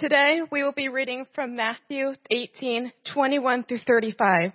Today 0.00 0.40
we 0.50 0.62
will 0.62 0.72
be 0.72 0.88
reading 0.88 1.26
from 1.34 1.56
Matthew 1.56 2.14
18, 2.30 2.90
21 3.12 3.64
through 3.64 3.80
35. 3.86 4.52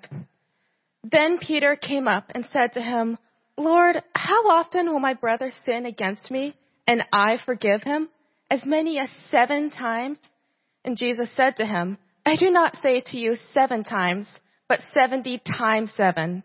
Then 1.04 1.38
Peter 1.38 1.76
came 1.76 2.08
up 2.08 2.32
and 2.34 2.48
said 2.52 2.74
to 2.74 2.82
him, 2.82 3.20
Lord, 3.56 4.02
how 4.16 4.50
often 4.50 4.88
will 4.88 5.00
my 5.00 5.14
brother 5.14 5.52
sin 5.64 5.86
against 5.86 6.32
me 6.32 6.56
and 6.88 7.04
I 7.14 7.38
forgive 7.46 7.84
him? 7.84 8.10
As 8.50 8.66
many 8.66 8.98
as 8.98 9.10
seven 9.30 9.70
times? 9.70 10.18
And 10.84 10.98
Jesus 10.98 11.30
said 11.36 11.58
to 11.58 11.66
him, 11.68 12.00
I 12.26 12.38
do 12.38 12.50
not 12.50 12.78
say 12.82 13.04
to 13.12 13.18
you 13.20 13.36
seven 13.54 13.84
times, 13.84 14.28
but 14.68 14.80
seventy 14.96 15.40
times 15.60 15.94
seven. 15.96 16.42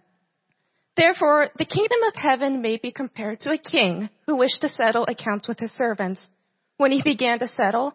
Therefore, 0.98 1.48
the 1.56 1.64
kingdom 1.64 2.00
of 2.06 2.12
heaven 2.16 2.60
may 2.60 2.76
be 2.76 2.92
compared 2.92 3.40
to 3.40 3.50
a 3.50 3.56
king 3.56 4.10
who 4.26 4.36
wished 4.36 4.60
to 4.60 4.68
settle 4.68 5.06
accounts 5.08 5.48
with 5.48 5.58
his 5.58 5.72
servants. 5.72 6.20
When 6.76 6.92
he 6.92 7.00
began 7.02 7.38
to 7.38 7.48
settle, 7.48 7.94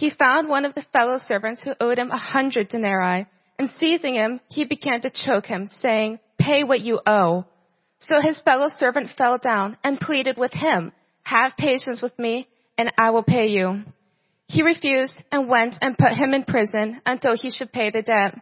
he 0.00 0.08
found 0.08 0.48
one 0.48 0.64
of 0.64 0.74
the 0.74 0.86
fellow 0.94 1.18
servants 1.28 1.62
who 1.62 1.74
owed 1.78 1.98
him 1.98 2.10
a 2.10 2.16
hundred 2.16 2.70
denarii, 2.70 3.26
and 3.58 3.70
seizing 3.78 4.14
him, 4.14 4.40
he 4.48 4.64
began 4.64 5.02
to 5.02 5.10
choke 5.10 5.44
him, 5.44 5.68
saying, 5.80 6.18
Pay 6.38 6.64
what 6.64 6.80
you 6.80 7.00
owe. 7.04 7.44
So 7.98 8.22
his 8.22 8.40
fellow 8.40 8.70
servant 8.78 9.10
fell 9.18 9.36
down 9.36 9.76
and 9.84 10.00
pleaded 10.00 10.38
with 10.38 10.54
him, 10.54 10.92
Have 11.24 11.52
patience 11.58 12.00
with 12.00 12.18
me, 12.18 12.48
and 12.78 12.90
I 12.96 13.10
will 13.10 13.22
pay 13.22 13.48
you. 13.48 13.82
He 14.46 14.62
refused 14.62 15.22
and 15.30 15.50
went 15.50 15.74
and 15.82 15.98
put 15.98 16.14
him 16.14 16.32
in 16.32 16.44
prison 16.44 17.02
until 17.04 17.36
he 17.36 17.50
should 17.50 17.70
pay 17.70 17.90
the 17.90 18.00
debt. 18.00 18.40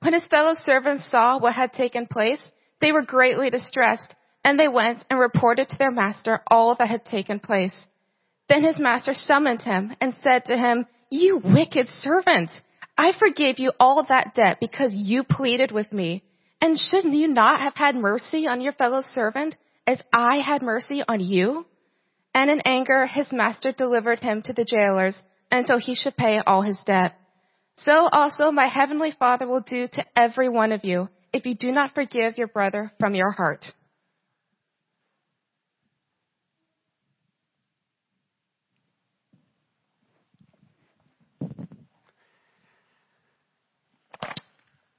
When 0.00 0.14
his 0.14 0.26
fellow 0.28 0.54
servants 0.64 1.10
saw 1.10 1.38
what 1.38 1.52
had 1.52 1.74
taken 1.74 2.06
place, 2.06 2.48
they 2.80 2.92
were 2.92 3.02
greatly 3.02 3.50
distressed, 3.50 4.14
and 4.42 4.58
they 4.58 4.68
went 4.68 5.04
and 5.10 5.20
reported 5.20 5.68
to 5.68 5.76
their 5.76 5.90
master 5.90 6.40
all 6.50 6.74
that 6.76 6.88
had 6.88 7.04
taken 7.04 7.40
place. 7.40 7.78
Then 8.48 8.64
his 8.64 8.80
master 8.80 9.12
summoned 9.12 9.62
him 9.62 9.94
and 10.00 10.14
said 10.22 10.46
to 10.46 10.56
him, 10.56 10.86
You 11.14 11.38
wicked 11.38 11.88
servant! 12.00 12.50
I 12.98 13.12
forgave 13.16 13.60
you 13.60 13.70
all 13.78 14.02
that 14.02 14.34
debt 14.34 14.58
because 14.60 14.92
you 14.92 15.22
pleaded 15.22 15.70
with 15.70 15.92
me. 15.92 16.24
And 16.60 16.76
shouldn't 16.76 17.14
you 17.14 17.28
not 17.28 17.60
have 17.60 17.76
had 17.76 17.94
mercy 17.94 18.48
on 18.48 18.60
your 18.60 18.72
fellow 18.72 19.00
servant 19.00 19.54
as 19.86 20.02
I 20.12 20.38
had 20.38 20.60
mercy 20.60 21.04
on 21.06 21.20
you? 21.20 21.66
And 22.34 22.50
in 22.50 22.60
anger, 22.64 23.06
his 23.06 23.32
master 23.32 23.70
delivered 23.70 24.18
him 24.18 24.42
to 24.42 24.52
the 24.52 24.64
jailers 24.64 25.16
until 25.52 25.78
he 25.78 25.94
should 25.94 26.16
pay 26.16 26.40
all 26.44 26.62
his 26.62 26.80
debt. 26.84 27.14
So 27.76 28.08
also 28.10 28.50
my 28.50 28.66
heavenly 28.66 29.12
Father 29.16 29.46
will 29.46 29.64
do 29.64 29.86
to 29.86 30.04
every 30.16 30.48
one 30.48 30.72
of 30.72 30.82
you 30.82 31.08
if 31.32 31.46
you 31.46 31.54
do 31.54 31.70
not 31.70 31.94
forgive 31.94 32.38
your 32.38 32.48
brother 32.48 32.90
from 32.98 33.14
your 33.14 33.30
heart. 33.30 33.64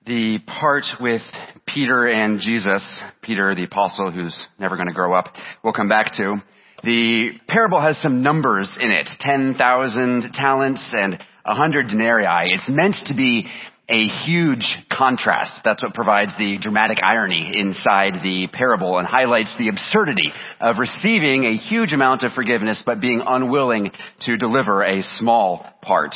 The 0.06 0.40
part 0.46 0.86
with 1.00 1.22
Peter 1.68 2.08
and 2.08 2.40
Jesus, 2.40 2.84
Peter 3.22 3.56
the 3.56 3.64
apostle 3.64 4.12
who's 4.12 4.36
never 4.60 4.76
going 4.76 4.88
to 4.88 4.94
grow 4.94 5.14
up, 5.14 5.34
we'll 5.64 5.74
come 5.74 5.90
back 5.90 6.14
to. 6.14 6.42
The 6.84 7.32
parable 7.48 7.82
has 7.82 7.98
some 8.02 8.22
numbers 8.22 8.70
in 8.80 8.92
it, 8.92 9.10
10,000 9.20 10.32
talents 10.34 10.84
and 10.94 11.20
100 11.46 11.88
denarii. 11.88 12.54
It's 12.54 12.70
meant 12.70 12.96
to 13.08 13.16
be 13.16 13.48
a 13.90 14.06
huge 14.26 14.66
contrast. 14.92 15.62
That's 15.64 15.82
what 15.82 15.94
provides 15.94 16.32
the 16.38 16.58
dramatic 16.60 17.00
irony 17.04 17.52
inside 17.60 18.16
the 18.24 18.48
parable 18.52 18.98
and 18.98 19.08
highlights 19.08 19.56
the 19.58 19.70
absurdity 19.70 20.34
of 20.60 20.78
receiving 20.80 21.46
a 21.46 21.56
huge 21.56 21.94
amount 21.94 22.24
of 22.24 22.34
forgiveness 22.34 22.82
but 22.86 23.00
being 23.00 23.22
unwilling 23.26 23.92
to 24.22 24.38
deliver 24.38 24.84
a 24.84 25.04
small 25.18 25.66
part. 25.82 26.16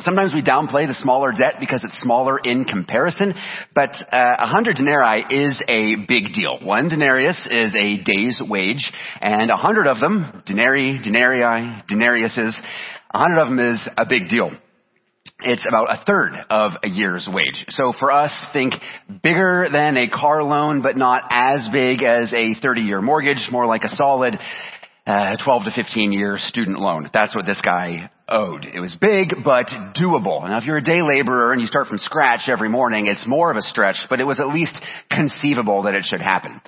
Sometimes 0.00 0.32
we 0.32 0.42
downplay 0.42 0.86
the 0.86 0.96
smaller 1.00 1.32
debt 1.32 1.54
because 1.58 1.82
it's 1.82 2.00
smaller 2.00 2.38
in 2.38 2.64
comparison, 2.64 3.34
but 3.74 3.90
uh, 4.12 4.16
a 4.16 4.44
uh, 4.44 4.46
hundred 4.46 4.76
denarii 4.76 5.24
is 5.28 5.58
a 5.66 5.96
big 6.06 6.32
deal. 6.34 6.60
One 6.62 6.88
denarius 6.88 7.36
is 7.50 7.72
a 7.74 8.02
day's 8.04 8.40
wage, 8.40 8.92
and 9.20 9.50
a 9.50 9.56
hundred 9.56 9.88
of 9.88 9.98
them, 9.98 10.42
denarii, 10.46 11.02
denarii, 11.02 11.82
denariuses, 11.90 12.52
a 13.10 13.18
hundred 13.18 13.40
of 13.40 13.48
them 13.48 13.58
is 13.58 13.88
a 13.96 14.06
big 14.06 14.28
deal. 14.28 14.52
It's 15.40 15.64
about 15.68 15.90
a 15.90 16.04
third 16.04 16.32
of 16.48 16.72
a 16.84 16.88
year's 16.88 17.28
wage. 17.30 17.64
So 17.70 17.92
for 17.98 18.12
us, 18.12 18.32
think 18.52 18.74
bigger 19.22 19.68
than 19.70 19.96
a 19.96 20.08
car 20.08 20.44
loan, 20.44 20.80
but 20.80 20.96
not 20.96 21.24
as 21.30 21.68
big 21.72 22.02
as 22.02 22.32
a 22.32 22.54
30-year 22.54 23.02
mortgage, 23.02 23.48
more 23.50 23.66
like 23.66 23.82
a 23.82 23.88
solid 23.88 24.38
uh, 25.06 25.36
12 25.42 25.64
to 25.64 25.70
15 25.74 26.12
year 26.12 26.38
student 26.38 26.78
loan. 26.78 27.10
That's 27.12 27.34
what 27.34 27.46
this 27.46 27.60
guy 27.64 28.10
owed. 28.28 28.64
It 28.64 28.80
was 28.80 28.96
big, 29.00 29.34
but 29.44 29.66
doable. 29.96 30.42
Now 30.46 30.58
if 30.58 30.64
you're 30.64 30.78
a 30.78 30.84
day 30.84 31.02
laborer 31.02 31.52
and 31.52 31.60
you 31.60 31.66
start 31.66 31.86
from 31.86 31.98
scratch 31.98 32.48
every 32.48 32.68
morning, 32.68 33.06
it's 33.06 33.24
more 33.26 33.50
of 33.50 33.56
a 33.56 33.62
stretch, 33.62 33.96
but 34.08 34.20
it 34.20 34.24
was 34.24 34.40
at 34.40 34.48
least 34.48 34.78
conceivable 35.10 35.84
that 35.84 35.94
it 35.94 36.04
should 36.04 36.20
happen. 36.20 36.60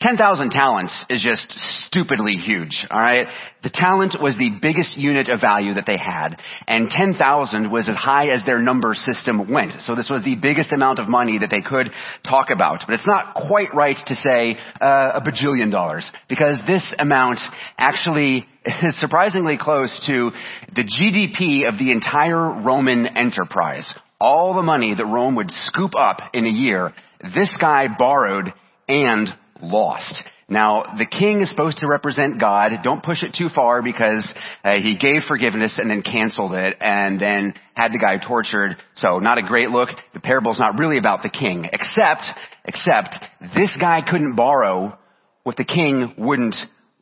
10,000 0.00 0.50
talents 0.50 0.94
is 1.10 1.22
just 1.22 1.50
stupidly 1.86 2.34
huge, 2.34 2.86
alright? 2.90 3.26
The 3.64 3.70
talent 3.70 4.16
was 4.22 4.36
the 4.38 4.50
biggest 4.62 4.96
unit 4.96 5.28
of 5.28 5.40
value 5.40 5.74
that 5.74 5.86
they 5.86 5.98
had, 5.98 6.36
and 6.68 6.88
10,000 6.88 7.70
was 7.70 7.88
as 7.88 7.96
high 7.96 8.28
as 8.28 8.44
their 8.46 8.60
number 8.60 8.94
system 8.94 9.52
went. 9.52 9.72
So 9.80 9.96
this 9.96 10.08
was 10.08 10.22
the 10.22 10.36
biggest 10.36 10.70
amount 10.70 11.00
of 11.00 11.08
money 11.08 11.38
that 11.38 11.50
they 11.50 11.62
could 11.62 11.90
talk 12.22 12.50
about. 12.50 12.84
But 12.86 12.94
it's 12.94 13.06
not 13.08 13.34
quite 13.34 13.74
right 13.74 13.96
to 14.06 14.14
say 14.14 14.56
uh, 14.80 15.18
a 15.18 15.20
bajillion 15.20 15.72
dollars, 15.72 16.08
because 16.28 16.62
this 16.66 16.94
amount 16.98 17.40
actually 17.76 18.46
is 18.68 18.74
surprisingly 19.00 19.58
close 19.58 20.04
to 20.06 20.30
the 20.74 20.84
GDP 20.84 21.68
of 21.68 21.78
the 21.78 21.90
entire 21.90 22.62
Roman 22.62 23.06
enterprise. 23.06 23.92
All 24.20 24.54
the 24.54 24.62
money 24.62 24.94
that 24.94 25.04
Rome 25.04 25.36
would 25.36 25.50
scoop 25.50 25.94
up 25.96 26.18
in 26.34 26.44
a 26.44 26.50
year, 26.50 26.92
this 27.34 27.56
guy 27.60 27.86
borrowed 27.96 28.52
and 28.88 29.28
lost. 29.62 30.22
Now, 30.50 30.94
the 30.96 31.04
king 31.04 31.42
is 31.42 31.50
supposed 31.50 31.78
to 31.78 31.86
represent 31.86 32.40
God. 32.40 32.72
Don't 32.82 33.02
push 33.02 33.22
it 33.22 33.34
too 33.36 33.48
far 33.54 33.82
because 33.82 34.32
uh, 34.64 34.76
he 34.76 34.96
gave 34.96 35.22
forgiveness 35.28 35.78
and 35.78 35.90
then 35.90 36.00
canceled 36.00 36.54
it 36.54 36.76
and 36.80 37.20
then 37.20 37.52
had 37.74 37.92
the 37.92 37.98
guy 37.98 38.16
tortured. 38.16 38.76
So 38.96 39.18
not 39.18 39.36
a 39.36 39.42
great 39.42 39.68
look. 39.68 39.90
The 40.14 40.20
parable's 40.20 40.58
not 40.58 40.78
really 40.78 40.96
about 40.96 41.22
the 41.22 41.28
king, 41.28 41.68
except, 41.70 42.22
except 42.64 43.14
this 43.54 43.76
guy 43.78 44.00
couldn't 44.08 44.36
borrow 44.36 44.98
what 45.42 45.56
the 45.56 45.64
king 45.64 46.14
wouldn't 46.16 46.56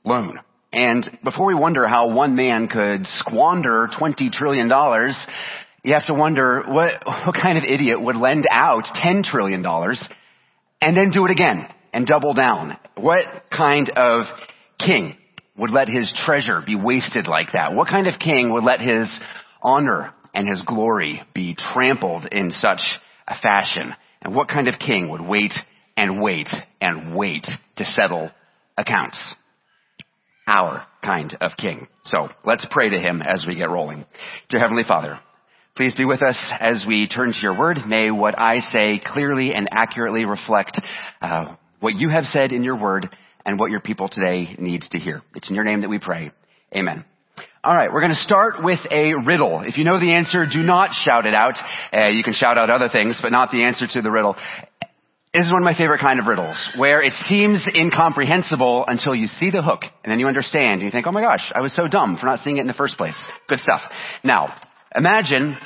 loan. 0.04 0.40
And 0.72 1.18
before 1.24 1.46
we 1.46 1.54
wonder 1.54 1.86
how 1.86 2.12
one 2.12 2.36
man 2.36 2.68
could 2.68 3.06
squander 3.06 3.88
$20 3.98 4.30
trillion, 4.32 4.68
you 5.82 5.94
have 5.94 6.06
to 6.06 6.14
wonder 6.14 6.62
what, 6.66 6.92
what 7.06 7.34
kind 7.40 7.56
of 7.56 7.64
idiot 7.64 8.00
would 8.00 8.16
lend 8.16 8.46
out 8.50 8.84
$10 8.84 9.22
trillion 9.22 9.64
and 10.80 10.96
then 10.96 11.10
do 11.10 11.24
it 11.24 11.30
again 11.30 11.68
and 11.92 12.06
double 12.06 12.34
down. 12.34 12.76
What 12.96 13.24
kind 13.56 13.90
of 13.90 14.26
king 14.78 15.16
would 15.56 15.70
let 15.70 15.88
his 15.88 16.12
treasure 16.24 16.62
be 16.64 16.76
wasted 16.76 17.26
like 17.26 17.52
that? 17.52 17.74
What 17.74 17.88
kind 17.88 18.06
of 18.06 18.18
king 18.18 18.52
would 18.52 18.64
let 18.64 18.80
his 18.80 19.18
honor 19.62 20.12
and 20.34 20.48
his 20.48 20.60
glory 20.66 21.22
be 21.34 21.56
trampled 21.72 22.26
in 22.32 22.50
such 22.50 22.80
a 23.26 23.34
fashion? 23.40 23.94
And 24.20 24.34
what 24.34 24.48
kind 24.48 24.68
of 24.68 24.74
king 24.78 25.08
would 25.10 25.20
wait 25.22 25.54
and 25.96 26.20
wait 26.20 26.48
and 26.80 27.16
wait 27.16 27.46
to 27.76 27.84
settle 27.84 28.30
accounts? 28.76 29.22
Our 30.46 30.86
kind 31.04 31.36
of 31.40 31.52
king. 31.58 31.88
So 32.04 32.28
let's 32.44 32.66
pray 32.70 32.90
to 32.90 32.98
him 32.98 33.22
as 33.22 33.44
we 33.46 33.56
get 33.56 33.70
rolling. 33.70 34.06
Dear 34.48 34.60
Heavenly 34.60 34.84
Father, 34.86 35.18
Please 35.76 35.94
be 35.94 36.06
with 36.06 36.22
us 36.22 36.42
as 36.58 36.86
we 36.88 37.06
turn 37.06 37.34
to 37.34 37.38
your 37.42 37.56
word. 37.56 37.80
May 37.86 38.10
what 38.10 38.38
I 38.38 38.60
say 38.60 38.98
clearly 39.04 39.52
and 39.52 39.68
accurately 39.70 40.24
reflect 40.24 40.80
uh, 41.20 41.54
what 41.80 41.96
you 41.96 42.08
have 42.08 42.24
said 42.24 42.50
in 42.50 42.64
your 42.64 42.80
word 42.80 43.14
and 43.44 43.60
what 43.60 43.70
your 43.70 43.80
people 43.80 44.08
today 44.08 44.56
needs 44.58 44.88
to 44.88 44.98
hear. 44.98 45.20
It's 45.34 45.50
in 45.50 45.54
your 45.54 45.64
name 45.64 45.82
that 45.82 45.90
we 45.90 45.98
pray. 45.98 46.32
Amen. 46.74 47.04
All 47.62 47.74
right, 47.74 47.92
we're 47.92 48.00
going 48.00 48.12
to 48.12 48.16
start 48.16 48.64
with 48.64 48.78
a 48.90 49.12
riddle. 49.26 49.60
If 49.66 49.76
you 49.76 49.84
know 49.84 50.00
the 50.00 50.14
answer, 50.14 50.46
do 50.50 50.62
not 50.62 50.92
shout 51.04 51.26
it 51.26 51.34
out. 51.34 51.56
Uh, 51.92 52.06
you 52.06 52.22
can 52.22 52.32
shout 52.32 52.56
out 52.56 52.70
other 52.70 52.88
things, 52.88 53.18
but 53.20 53.30
not 53.30 53.50
the 53.50 53.64
answer 53.64 53.86
to 53.86 54.00
the 54.00 54.10
riddle. 54.10 54.34
This 55.36 55.44
is 55.44 55.52
one 55.52 55.60
of 55.60 55.66
my 55.66 55.76
favorite 55.76 56.00
kind 56.00 56.18
of 56.18 56.26
riddles, 56.26 56.56
where 56.78 57.02
it 57.02 57.12
seems 57.28 57.68
incomprehensible 57.74 58.86
until 58.88 59.14
you 59.14 59.26
see 59.26 59.50
the 59.50 59.60
hook, 59.60 59.82
and 60.02 60.10
then 60.10 60.18
you 60.18 60.28
understand, 60.28 60.80
and 60.80 60.82
you 60.84 60.90
think, 60.90 61.06
oh 61.06 61.12
my 61.12 61.20
gosh, 61.20 61.52
I 61.54 61.60
was 61.60 61.76
so 61.76 61.86
dumb 61.86 62.16
for 62.16 62.24
not 62.24 62.38
seeing 62.38 62.56
it 62.56 62.62
in 62.62 62.66
the 62.66 62.72
first 62.72 62.96
place. 62.96 63.14
Good 63.46 63.58
stuff. 63.58 63.82
Now, 64.24 64.54
imagine 64.94 65.58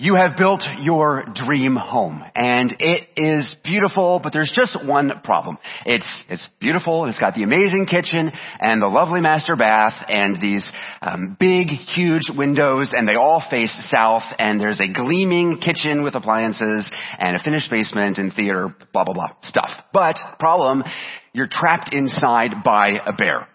You 0.00 0.14
have 0.14 0.36
built 0.36 0.62
your 0.78 1.24
dream 1.34 1.74
home 1.74 2.22
and 2.36 2.72
it 2.78 3.08
is 3.16 3.52
beautiful, 3.64 4.20
but 4.22 4.32
there's 4.32 4.52
just 4.54 4.86
one 4.86 5.10
problem. 5.24 5.58
It's, 5.84 6.06
it's 6.28 6.48
beautiful, 6.60 7.06
it's 7.06 7.18
got 7.18 7.34
the 7.34 7.42
amazing 7.42 7.86
kitchen 7.86 8.30
and 8.60 8.80
the 8.80 8.86
lovely 8.86 9.20
master 9.20 9.56
bath 9.56 9.94
and 10.08 10.40
these 10.40 10.64
um, 11.02 11.36
big, 11.40 11.66
huge 11.66 12.30
windows 12.32 12.92
and 12.92 13.08
they 13.08 13.16
all 13.16 13.42
face 13.50 13.76
south 13.90 14.22
and 14.38 14.60
there's 14.60 14.78
a 14.78 14.86
gleaming 14.92 15.58
kitchen 15.58 16.04
with 16.04 16.14
appliances 16.14 16.88
and 17.18 17.34
a 17.34 17.42
finished 17.42 17.68
basement 17.68 18.18
and 18.18 18.32
theater, 18.32 18.72
blah, 18.92 19.02
blah, 19.02 19.14
blah 19.14 19.30
stuff. 19.42 19.70
But 19.92 20.14
problem, 20.38 20.84
you're 21.32 21.48
trapped 21.50 21.92
inside 21.92 22.62
by 22.64 23.00
a 23.04 23.12
bear. 23.12 23.48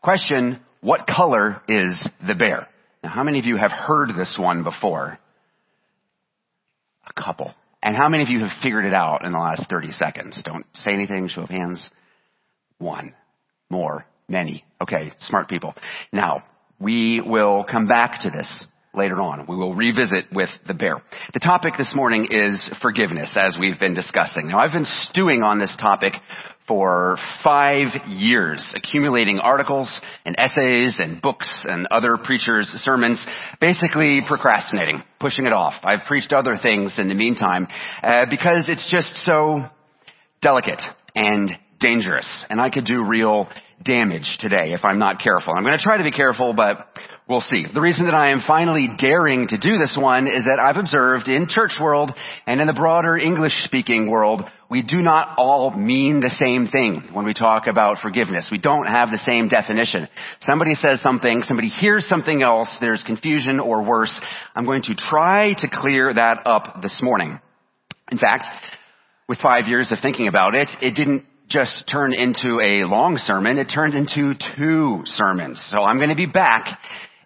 Question, 0.00 0.60
what 0.80 1.08
color 1.08 1.60
is 1.66 2.08
the 2.24 2.36
bear? 2.36 2.68
Now, 3.02 3.10
how 3.10 3.24
many 3.24 3.40
of 3.40 3.46
you 3.46 3.56
have 3.56 3.72
heard 3.72 4.10
this 4.10 4.36
one 4.38 4.62
before? 4.62 5.18
Couple. 7.16 7.54
And 7.82 7.96
how 7.96 8.08
many 8.08 8.22
of 8.22 8.28
you 8.28 8.40
have 8.40 8.50
figured 8.62 8.84
it 8.84 8.94
out 8.94 9.24
in 9.24 9.32
the 9.32 9.38
last 9.38 9.66
30 9.70 9.92
seconds? 9.92 10.40
Don't 10.44 10.66
say 10.74 10.92
anything, 10.92 11.28
show 11.28 11.42
of 11.42 11.50
hands. 11.50 11.88
One. 12.78 13.14
More. 13.70 14.04
Many. 14.28 14.64
Okay, 14.80 15.12
smart 15.20 15.48
people. 15.48 15.74
Now, 16.12 16.44
we 16.80 17.20
will 17.20 17.64
come 17.70 17.86
back 17.86 18.22
to 18.22 18.30
this 18.30 18.64
later 18.92 19.20
on. 19.20 19.46
We 19.48 19.56
will 19.56 19.74
revisit 19.74 20.26
with 20.32 20.48
the 20.66 20.74
bear. 20.74 21.02
The 21.32 21.40
topic 21.40 21.74
this 21.78 21.92
morning 21.94 22.28
is 22.30 22.70
forgiveness, 22.82 23.36
as 23.36 23.56
we've 23.58 23.78
been 23.78 23.94
discussing. 23.94 24.48
Now, 24.48 24.58
I've 24.58 24.72
been 24.72 24.86
stewing 25.10 25.42
on 25.42 25.58
this 25.58 25.76
topic 25.80 26.14
for 26.68 27.16
five 27.44 27.88
years, 28.08 28.72
accumulating 28.74 29.38
articles 29.38 30.00
and 30.24 30.34
essays 30.38 30.96
and 30.98 31.22
books 31.22 31.66
and 31.68 31.86
other 31.90 32.16
preachers' 32.16 32.66
sermons, 32.82 33.24
basically 33.60 34.20
procrastinating, 34.26 35.02
pushing 35.20 35.46
it 35.46 35.52
off. 35.52 35.74
I've 35.84 36.04
preached 36.06 36.32
other 36.32 36.56
things 36.60 36.98
in 36.98 37.08
the 37.08 37.14
meantime, 37.14 37.68
uh, 38.02 38.26
because 38.28 38.68
it's 38.68 38.90
just 38.90 39.14
so 39.24 39.66
delicate 40.42 40.80
and 41.14 41.50
dangerous, 41.80 42.26
and 42.50 42.60
I 42.60 42.70
could 42.70 42.84
do 42.84 43.04
real 43.04 43.48
damage 43.84 44.38
today 44.40 44.72
if 44.72 44.84
I'm 44.84 44.98
not 44.98 45.20
careful. 45.20 45.52
I'm 45.56 45.64
going 45.64 45.76
to 45.76 45.82
try 45.82 45.98
to 45.98 46.04
be 46.04 46.10
careful, 46.10 46.54
but 46.54 46.88
We'll 47.28 47.40
see. 47.40 47.66
The 47.74 47.80
reason 47.80 48.04
that 48.04 48.14
I 48.14 48.30
am 48.30 48.40
finally 48.46 48.88
daring 48.96 49.48
to 49.48 49.58
do 49.58 49.78
this 49.78 49.98
one 50.00 50.28
is 50.28 50.44
that 50.44 50.60
I've 50.62 50.76
observed 50.76 51.26
in 51.26 51.48
church 51.48 51.72
world 51.80 52.12
and 52.46 52.60
in 52.60 52.68
the 52.68 52.72
broader 52.72 53.16
English 53.16 53.64
speaking 53.64 54.08
world, 54.08 54.42
we 54.70 54.84
do 54.84 54.98
not 54.98 55.34
all 55.36 55.72
mean 55.72 56.20
the 56.20 56.30
same 56.30 56.68
thing 56.68 57.08
when 57.12 57.24
we 57.26 57.34
talk 57.34 57.66
about 57.66 57.98
forgiveness. 57.98 58.46
We 58.48 58.58
don't 58.58 58.86
have 58.86 59.10
the 59.10 59.18
same 59.18 59.48
definition. 59.48 60.06
Somebody 60.42 60.74
says 60.74 61.02
something, 61.02 61.42
somebody 61.42 61.66
hears 61.68 62.06
something 62.08 62.44
else, 62.44 62.68
there's 62.80 63.02
confusion 63.02 63.58
or 63.58 63.82
worse. 63.82 64.20
I'm 64.54 64.64
going 64.64 64.82
to 64.82 64.94
try 64.94 65.54
to 65.54 65.68
clear 65.68 66.14
that 66.14 66.46
up 66.46 66.80
this 66.80 67.00
morning. 67.02 67.40
In 68.12 68.18
fact, 68.18 68.46
with 69.28 69.38
five 69.38 69.66
years 69.66 69.90
of 69.90 69.98
thinking 70.00 70.28
about 70.28 70.54
it, 70.54 70.68
it 70.80 70.94
didn't 70.94 71.24
just 71.48 71.84
turn 71.90 72.12
into 72.12 72.60
a 72.60 72.84
long 72.84 73.18
sermon, 73.18 73.58
it 73.58 73.66
turned 73.72 73.94
into 73.94 74.34
two 74.56 75.02
sermons. 75.04 75.62
So 75.70 75.78
I'm 75.78 75.98
going 75.98 76.10
to 76.10 76.16
be 76.16 76.26
back 76.26 76.78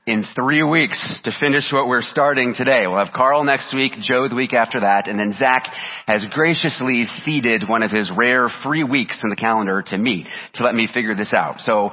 in 0.06 0.24
three 0.34 0.62
weeks 0.62 0.98
to 1.24 1.30
finish 1.40 1.70
what 1.72 1.86
we're 1.86 2.02
starting 2.02 2.52
today. 2.54 2.86
We'll 2.86 3.04
have 3.04 3.14
Carl 3.14 3.44
next 3.44 3.74
week, 3.74 3.92
Joe 4.02 4.28
the 4.28 4.34
week 4.34 4.52
after 4.52 4.80
that, 4.80 5.08
and 5.08 5.18
then 5.18 5.32
Zach 5.32 5.66
has 6.06 6.24
graciously 6.30 7.04
ceded 7.24 7.68
one 7.68 7.82
of 7.82 7.90
his 7.90 8.10
rare 8.14 8.48
free 8.62 8.84
weeks 8.84 9.20
in 9.22 9.30
the 9.30 9.36
calendar 9.36 9.82
to 9.86 9.96
me 9.96 10.26
to 10.54 10.64
let 10.64 10.74
me 10.74 10.88
figure 10.92 11.14
this 11.14 11.32
out. 11.32 11.60
So 11.60 11.90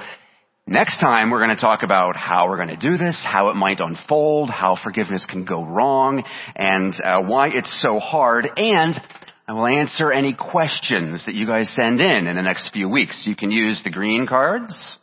next 0.65 0.99
time 0.99 1.29
we're 1.29 1.43
going 1.43 1.55
to 1.55 1.61
talk 1.61 1.83
about 1.83 2.15
how 2.15 2.49
we're 2.49 2.57
going 2.57 2.77
to 2.77 2.89
do 2.89 2.97
this, 2.97 3.23
how 3.25 3.49
it 3.49 3.55
might 3.55 3.79
unfold, 3.79 4.49
how 4.49 4.77
forgiveness 4.83 5.25
can 5.29 5.45
go 5.45 5.63
wrong, 5.63 6.23
and 6.55 6.93
uh, 7.03 7.21
why 7.21 7.49
it's 7.49 7.81
so 7.81 7.99
hard, 7.99 8.47
and 8.57 8.99
I 9.49 9.53
will 9.53 9.65
answer 9.65 10.11
any 10.11 10.33
questions 10.33 11.25
that 11.25 11.33
you 11.33 11.47
guys 11.47 11.73
send 11.73 12.01
in 12.01 12.27
in 12.27 12.35
the 12.35 12.41
next 12.41 12.69
few 12.73 12.89
weeks. 12.89 13.23
You 13.25 13.33
can 13.33 13.49
use 13.49 13.79
the 13.81 13.89
green 13.89 14.27
cards 14.27 14.97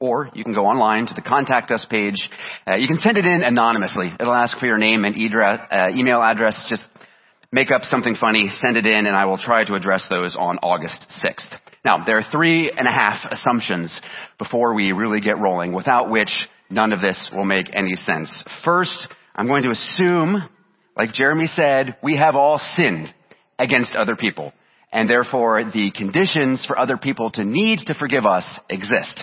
or 0.00 0.30
you 0.32 0.42
can 0.42 0.54
go 0.54 0.64
online 0.64 1.06
to 1.06 1.14
the 1.14 1.20
contact 1.20 1.70
us 1.70 1.84
page. 1.90 2.30
Uh, 2.66 2.76
you 2.76 2.88
can 2.88 2.96
send 2.98 3.18
it 3.18 3.26
in 3.26 3.42
anonymously. 3.42 4.10
It'll 4.18 4.32
ask 4.32 4.58
for 4.58 4.64
your 4.64 4.78
name 4.78 5.04
and 5.04 5.14
uh, 5.14 5.88
email 5.90 6.22
address. 6.22 6.64
Just 6.66 6.84
make 7.52 7.70
up 7.70 7.82
something 7.82 8.14
funny, 8.18 8.50
send 8.60 8.78
it 8.78 8.86
in, 8.86 9.06
and 9.06 9.14
I 9.14 9.26
will 9.26 9.38
try 9.38 9.64
to 9.64 9.74
address 9.74 10.06
those 10.08 10.34
on 10.38 10.56
August 10.62 11.04
6th. 11.22 11.58
Now, 11.84 12.04
there 12.06 12.16
are 12.16 12.24
three 12.32 12.70
and 12.70 12.88
a 12.88 12.90
half 12.90 13.30
assumptions 13.30 14.00
before 14.38 14.74
we 14.74 14.92
really 14.92 15.20
get 15.20 15.38
rolling, 15.38 15.74
without 15.74 16.10
which 16.10 16.30
none 16.70 16.94
of 16.94 17.02
this 17.02 17.30
will 17.34 17.44
make 17.44 17.66
any 17.74 17.96
sense. 17.96 18.44
First, 18.64 19.08
I'm 19.34 19.46
going 19.46 19.62
to 19.64 19.70
assume, 19.70 20.42
like 20.96 21.12
Jeremy 21.12 21.48
said, 21.48 21.96
we 22.02 22.16
have 22.16 22.34
all 22.34 22.60
sinned 22.76 23.14
against 23.58 23.94
other 23.94 24.16
people 24.16 24.52
and 24.92 25.10
therefore 25.10 25.64
the 25.64 25.90
conditions 25.90 26.64
for 26.66 26.78
other 26.78 26.96
people 26.96 27.30
to 27.30 27.44
need 27.44 27.80
to 27.86 27.94
forgive 27.94 28.24
us 28.24 28.58
exist. 28.70 29.22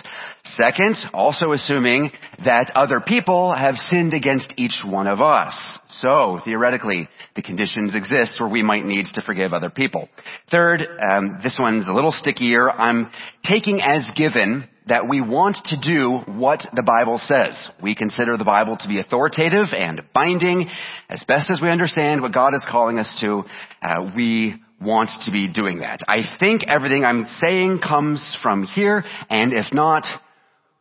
Second, 0.56 0.96
also 1.12 1.52
assuming 1.52 2.10
that 2.44 2.70
other 2.74 3.00
people 3.00 3.52
have 3.52 3.76
sinned 3.76 4.14
against 4.14 4.52
each 4.56 4.80
one 4.84 5.06
of 5.06 5.20
us. 5.20 5.54
So, 6.00 6.38
theoretically, 6.44 7.08
the 7.34 7.42
conditions 7.42 7.94
exist 7.94 8.38
where 8.38 8.48
we 8.48 8.62
might 8.62 8.84
need 8.84 9.06
to 9.14 9.22
forgive 9.22 9.52
other 9.52 9.70
people. 9.70 10.08
Third, 10.50 10.82
um, 10.82 11.40
this 11.42 11.56
one's 11.58 11.88
a 11.88 11.92
little 11.92 12.12
stickier. 12.12 12.70
I'm 12.70 13.10
taking 13.44 13.80
as 13.80 14.08
given 14.14 14.68
that 14.86 15.08
we 15.08 15.20
want 15.20 15.56
to 15.66 15.76
do 15.80 16.18
what 16.38 16.60
the 16.74 16.82
Bible 16.82 17.18
says. 17.24 17.70
We 17.82 17.94
consider 17.94 18.36
the 18.36 18.44
Bible 18.44 18.76
to 18.76 18.88
be 18.88 19.00
authoritative 19.00 19.68
and 19.72 20.02
binding. 20.12 20.68
As 21.08 21.24
best 21.26 21.50
as 21.50 21.60
we 21.60 21.70
understand 21.70 22.20
what 22.20 22.34
God 22.34 22.54
is 22.54 22.66
calling 22.70 22.98
us 22.98 23.16
to, 23.20 23.44
uh, 23.82 24.10
we 24.14 24.56
want 24.80 25.10
to 25.24 25.30
be 25.30 25.50
doing 25.50 25.78
that. 25.78 26.00
I 26.06 26.36
think 26.38 26.62
everything 26.66 27.04
I'm 27.04 27.26
saying 27.38 27.80
comes 27.80 28.36
from 28.42 28.64
here, 28.64 29.04
and 29.30 29.52
if 29.52 29.72
not, 29.72 30.04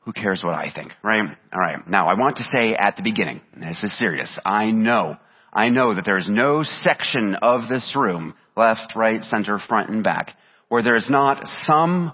who 0.01 0.11
cares 0.11 0.41
what 0.43 0.53
I 0.53 0.71
think, 0.73 0.91
right? 1.01 1.23
Alright, 1.53 1.87
now 1.87 2.09
I 2.09 2.15
want 2.15 2.37
to 2.37 2.43
say 2.43 2.75
at 2.75 2.97
the 2.97 3.03
beginning, 3.03 3.41
this 3.57 3.81
is 3.83 3.97
serious, 3.97 4.37
I 4.45 4.71
know, 4.71 5.15
I 5.53 5.69
know 5.69 5.95
that 5.95 6.03
there's 6.05 6.27
no 6.27 6.63
section 6.63 7.35
of 7.35 7.69
this 7.69 7.93
room, 7.95 8.33
left, 8.57 8.93
right, 8.95 9.23
center, 9.23 9.59
front, 9.59 9.89
and 9.89 10.03
back, 10.03 10.35
where 10.67 10.83
there's 10.83 11.09
not 11.09 11.47
some 11.61 12.11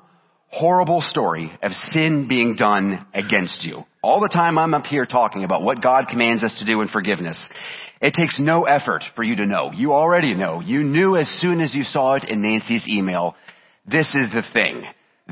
horrible 0.51 1.01
story 1.01 1.51
of 1.62 1.72
sin 1.92 2.28
being 2.28 2.56
done 2.56 3.06
against 3.13 3.63
you. 3.63 3.84
All 4.01 4.19
the 4.19 4.30
time 4.30 4.57
I'm 4.57 4.74
up 4.74 4.86
here 4.86 5.06
talking 5.06 5.44
about 5.44 5.62
what 5.62 5.81
God 5.81 6.06
commands 6.10 6.44
us 6.44 6.56
to 6.60 6.66
do 6.66 6.81
in 6.81 6.88
forgiveness. 6.88 7.38
It 8.01 8.13
takes 8.13 8.40
no 8.40 8.63
effort 8.63 9.04
for 9.16 9.24
you 9.24 9.36
to 9.38 9.46
know. 9.46 9.72
You 9.74 9.94
already 9.94 10.34
know. 10.34 10.62
You 10.62 10.84
knew 10.84 11.18
as 11.18 11.28
soon 11.40 11.59
as 11.59 11.76
you 11.76 11.83
saw 11.83 12.14
it 12.16 12.30
in 12.30 12.42
Nancy's 12.42 12.88
email. 12.88 13.35
This 13.85 14.07
is 14.16 14.31
the 14.31 14.44
thing. 14.54 14.83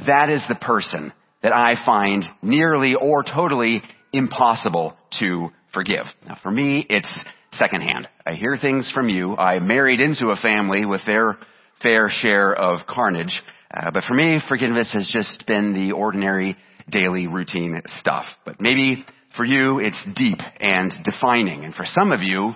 That 0.06 0.30
is 0.30 0.44
the 0.48 0.56
person 0.56 1.14
that 1.42 1.54
I 1.54 1.76
find 1.86 2.24
nearly 2.42 2.96
or 2.96 3.24
totally 3.24 3.82
impossible 4.12 4.96
to 5.20 5.50
forgive. 5.74 6.06
Now 6.28 6.38
for 6.44 6.52
me, 6.52 6.86
it's 6.90 7.24
secondhand. 7.54 8.08
I 8.26 8.34
hear 8.34 8.58
things 8.60 8.92
from 8.94 9.10
you. 9.10 9.36
I 9.36 9.60
married 9.60 10.00
into 10.00 10.28
a 10.28 10.36
family 10.36 10.86
with 10.86 11.02
their 11.06 11.38
fair 11.82 12.10
share 12.10 12.54
of 12.54 12.86
carnage. 12.88 13.42
Uh, 13.74 13.92
but 13.92 14.04
for 14.04 14.14
me, 14.14 14.40
forgiveness 14.48 14.92
has 14.94 15.08
just 15.08 15.46
been 15.48 15.74
the 15.74 15.92
ordinary 15.92 16.56
daily 16.90 17.28
routine 17.28 17.82
stuff. 17.88 18.26
But 18.46 18.62
maybe 18.62 19.06
for 19.36 19.44
you, 19.44 19.80
it's 19.80 20.02
deep 20.16 20.40
and 20.60 20.92
defining. 21.04 21.66
And 21.66 21.76
for 21.76 21.86
some 21.86 22.12
of 22.12 22.22
you, 22.22 22.54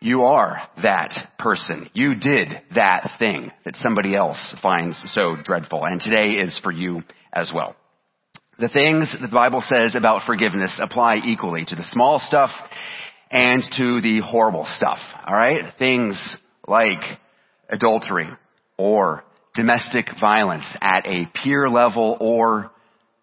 you 0.00 0.22
are 0.22 0.60
that 0.82 1.12
person. 1.38 1.90
You 1.92 2.14
did 2.14 2.48
that 2.74 3.10
thing 3.18 3.50
that 3.64 3.76
somebody 3.76 4.14
else 4.14 4.54
finds 4.62 4.98
so 5.12 5.36
dreadful. 5.42 5.84
And 5.84 6.00
today 6.00 6.34
is 6.34 6.58
for 6.62 6.72
you 6.72 7.02
as 7.32 7.50
well. 7.54 7.74
The 8.58 8.68
things 8.68 9.12
the 9.20 9.28
Bible 9.28 9.62
says 9.66 9.94
about 9.94 10.26
forgiveness 10.26 10.80
apply 10.82 11.16
equally 11.24 11.64
to 11.64 11.76
the 11.76 11.84
small 11.92 12.20
stuff 12.20 12.50
and 13.30 13.62
to 13.76 14.00
the 14.00 14.20
horrible 14.24 14.66
stuff. 14.76 14.98
Alright? 15.26 15.74
Things 15.78 16.36
like 16.66 17.02
adultery 17.68 18.28
or 18.76 19.24
domestic 19.58 20.06
violence 20.20 20.64
at 20.80 21.04
a 21.04 21.28
peer 21.42 21.68
level 21.68 22.16
or 22.20 22.70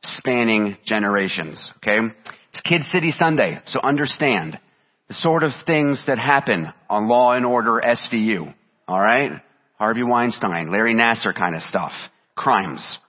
spanning 0.03 0.75
generations. 0.85 1.71
Okay? 1.77 1.97
It's 2.51 2.61
Kid 2.61 2.81
City 2.91 3.11
Sunday, 3.11 3.61
so 3.67 3.79
understand 3.81 4.59
the 5.07 5.13
sort 5.13 5.43
of 5.43 5.51
things 5.65 6.03
that 6.07 6.19
happen 6.19 6.67
on 6.89 7.07
Law 7.07 7.31
and 7.31 7.45
Order 7.45 7.81
SVU. 7.81 8.53
Alright? 8.87 9.31
Harvey 9.79 10.03
Weinstein, 10.03 10.69
Larry 10.69 10.93
Nassar 10.93 11.33
kind 11.33 11.55
of 11.55 11.61
stuff. 11.61 11.93
Crimes. 12.35 12.99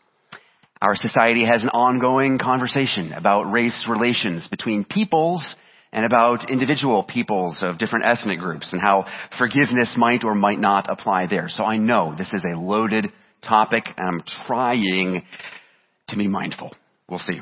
Our 0.80 0.95
society 0.95 1.45
has 1.45 1.64
an 1.64 1.71
ongoing 1.71 2.38
conversation 2.38 3.12
about 3.12 3.50
race 3.50 3.87
relations 3.88 4.47
between 4.47 4.85
peoples 4.85 5.56
and 5.96 6.04
about 6.04 6.50
individual 6.50 7.02
peoples 7.02 7.58
of 7.62 7.78
different 7.78 8.04
ethnic 8.04 8.38
groups 8.38 8.72
and 8.72 8.82
how 8.82 9.06
forgiveness 9.38 9.94
might 9.96 10.24
or 10.24 10.34
might 10.34 10.60
not 10.60 10.90
apply 10.90 11.26
there. 11.26 11.48
So 11.48 11.64
I 11.64 11.78
know 11.78 12.14
this 12.16 12.32
is 12.34 12.44
a 12.44 12.56
loaded 12.56 13.06
topic 13.42 13.84
and 13.96 14.06
I'm 14.06 14.22
trying 14.46 15.24
to 16.08 16.16
be 16.16 16.28
mindful. 16.28 16.74
We'll 17.08 17.18
see. 17.18 17.40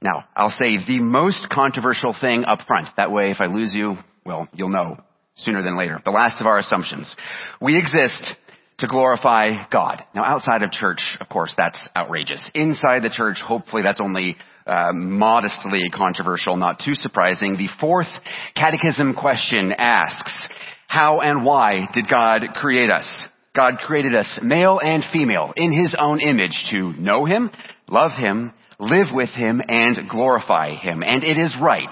Now, 0.00 0.26
I'll 0.36 0.50
say 0.50 0.78
the 0.86 1.00
most 1.00 1.48
controversial 1.50 2.14
thing 2.18 2.44
up 2.44 2.60
front. 2.68 2.86
That 2.96 3.10
way, 3.10 3.32
if 3.32 3.40
I 3.40 3.46
lose 3.46 3.74
you, 3.74 3.96
Well, 4.24 4.46
you'll 4.54 4.68
know 4.68 4.98
sooner 5.34 5.64
than 5.64 5.76
later. 5.76 5.98
The 6.04 6.12
last 6.12 6.40
of 6.40 6.46
our 6.46 6.58
assumptions. 6.58 7.14
We 7.60 7.76
exist 7.76 8.36
to 8.78 8.86
glorify 8.86 9.66
God. 9.72 10.04
Now 10.14 10.22
outside 10.24 10.62
of 10.62 10.70
church, 10.70 11.00
of 11.20 11.28
course, 11.28 11.52
that's 11.56 11.88
outrageous. 11.96 12.48
Inside 12.54 13.02
the 13.02 13.10
church, 13.10 13.38
hopefully 13.44 13.82
that's 13.82 14.00
only 14.00 14.36
uh, 14.68 14.92
modestly 14.92 15.90
controversial, 15.94 16.56
not 16.56 16.80
too 16.84 16.94
surprising. 16.94 17.56
The 17.56 17.68
fourth 17.80 18.06
catechism 18.54 19.14
question 19.14 19.72
asks, 19.78 20.48
how 20.86 21.20
and 21.20 21.44
why 21.44 21.88
did 21.92 22.08
God 22.08 22.42
create 22.54 22.90
us? 22.90 23.08
God 23.54 23.78
created 23.78 24.14
us 24.14 24.38
male 24.42 24.78
and 24.82 25.02
female 25.12 25.52
in 25.56 25.72
his 25.72 25.94
own 25.98 26.20
image 26.20 26.66
to 26.70 26.92
know 26.92 27.24
him, 27.24 27.50
love 27.88 28.12
him, 28.12 28.52
live 28.78 29.08
with 29.12 29.30
him, 29.30 29.60
and 29.66 30.08
glorify 30.08 30.74
him. 30.74 31.02
And 31.02 31.24
it 31.24 31.38
is 31.38 31.56
right 31.60 31.90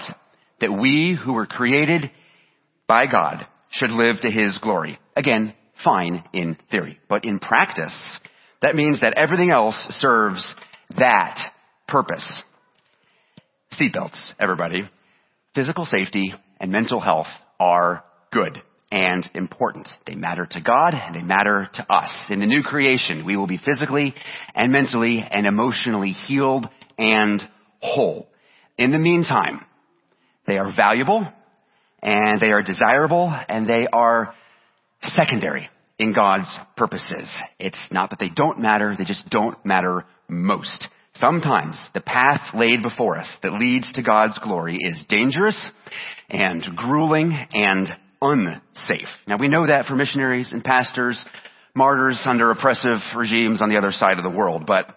that 0.61 0.71
we 0.71 1.17
who 1.21 1.33
were 1.33 1.45
created 1.45 2.09
by 2.87 3.05
God 3.05 3.45
should 3.71 3.91
live 3.91 4.21
to 4.21 4.31
his 4.31 4.57
glory. 4.59 4.97
Again, 5.15 5.53
fine 5.83 6.23
in 6.33 6.57
theory. 6.71 6.99
But 7.09 7.25
in 7.25 7.39
practice, 7.39 7.95
that 8.61 8.75
means 8.75 9.01
that 9.01 9.17
everything 9.17 9.51
else 9.51 9.75
serves 9.99 10.55
that 10.97 11.37
purpose. 11.87 12.43
Seatbelts, 13.79 14.17
everybody. 14.39 14.89
Physical 15.53 15.85
safety 15.85 16.33
and 16.59 16.71
mental 16.71 16.99
health 16.99 17.27
are 17.59 18.03
good 18.31 18.61
and 18.91 19.29
important. 19.35 19.87
They 20.07 20.15
matter 20.15 20.47
to 20.49 20.61
God 20.61 20.95
and 20.95 21.13
they 21.13 21.21
matter 21.21 21.69
to 21.75 21.93
us. 21.93 22.09
In 22.29 22.39
the 22.39 22.47
new 22.47 22.63
creation, 22.63 23.25
we 23.25 23.37
will 23.37 23.45
be 23.45 23.59
physically 23.63 24.15
and 24.55 24.71
mentally 24.71 25.23
and 25.29 25.45
emotionally 25.45 26.11
healed 26.11 26.67
and 26.97 27.43
whole. 27.79 28.27
In 28.79 28.91
the 28.91 28.97
meantime, 28.97 29.61
they 30.47 30.57
are 30.57 30.73
valuable 30.75 31.27
and 32.01 32.39
they 32.39 32.51
are 32.51 32.63
desirable 32.63 33.31
and 33.47 33.67
they 33.67 33.85
are 33.91 34.33
secondary 35.03 35.69
in 35.99 36.13
God's 36.13 36.49
purposes. 36.75 37.31
It's 37.59 37.77
not 37.91 38.09
that 38.09 38.19
they 38.19 38.29
don't 38.29 38.59
matter, 38.59 38.95
they 38.97 39.05
just 39.05 39.29
don't 39.29 39.63
matter 39.63 40.05
most. 40.27 40.87
Sometimes 41.19 41.77
the 41.93 42.01
path 42.01 42.53
laid 42.53 42.83
before 42.83 43.17
us 43.17 43.29
that 43.41 43.53
leads 43.53 43.91
to 43.93 44.03
God's 44.03 44.37
glory 44.39 44.77
is 44.79 45.03
dangerous 45.09 45.69
and 46.29 46.63
grueling 46.75 47.33
and 47.53 47.89
unsafe. 48.21 49.07
Now 49.27 49.37
we 49.37 49.47
know 49.47 49.65
that 49.67 49.85
for 49.85 49.95
missionaries 49.95 50.51
and 50.51 50.63
pastors, 50.63 51.23
martyrs 51.75 52.21
under 52.25 52.51
oppressive 52.51 52.97
regimes 53.15 53.61
on 53.61 53.69
the 53.69 53.77
other 53.77 53.91
side 53.91 54.17
of 54.17 54.23
the 54.23 54.29
world, 54.29 54.65
but 54.67 54.87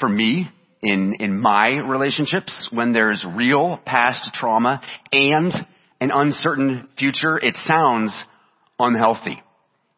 for 0.00 0.08
me, 0.08 0.48
in, 0.82 1.14
in 1.20 1.38
my 1.38 1.68
relationships, 1.68 2.68
when 2.72 2.92
there's 2.92 3.24
real 3.36 3.80
past 3.84 4.30
trauma 4.34 4.80
and 5.12 5.52
an 6.00 6.10
uncertain 6.12 6.88
future, 6.98 7.38
it 7.38 7.56
sounds 7.66 8.12
unhealthy. 8.78 9.40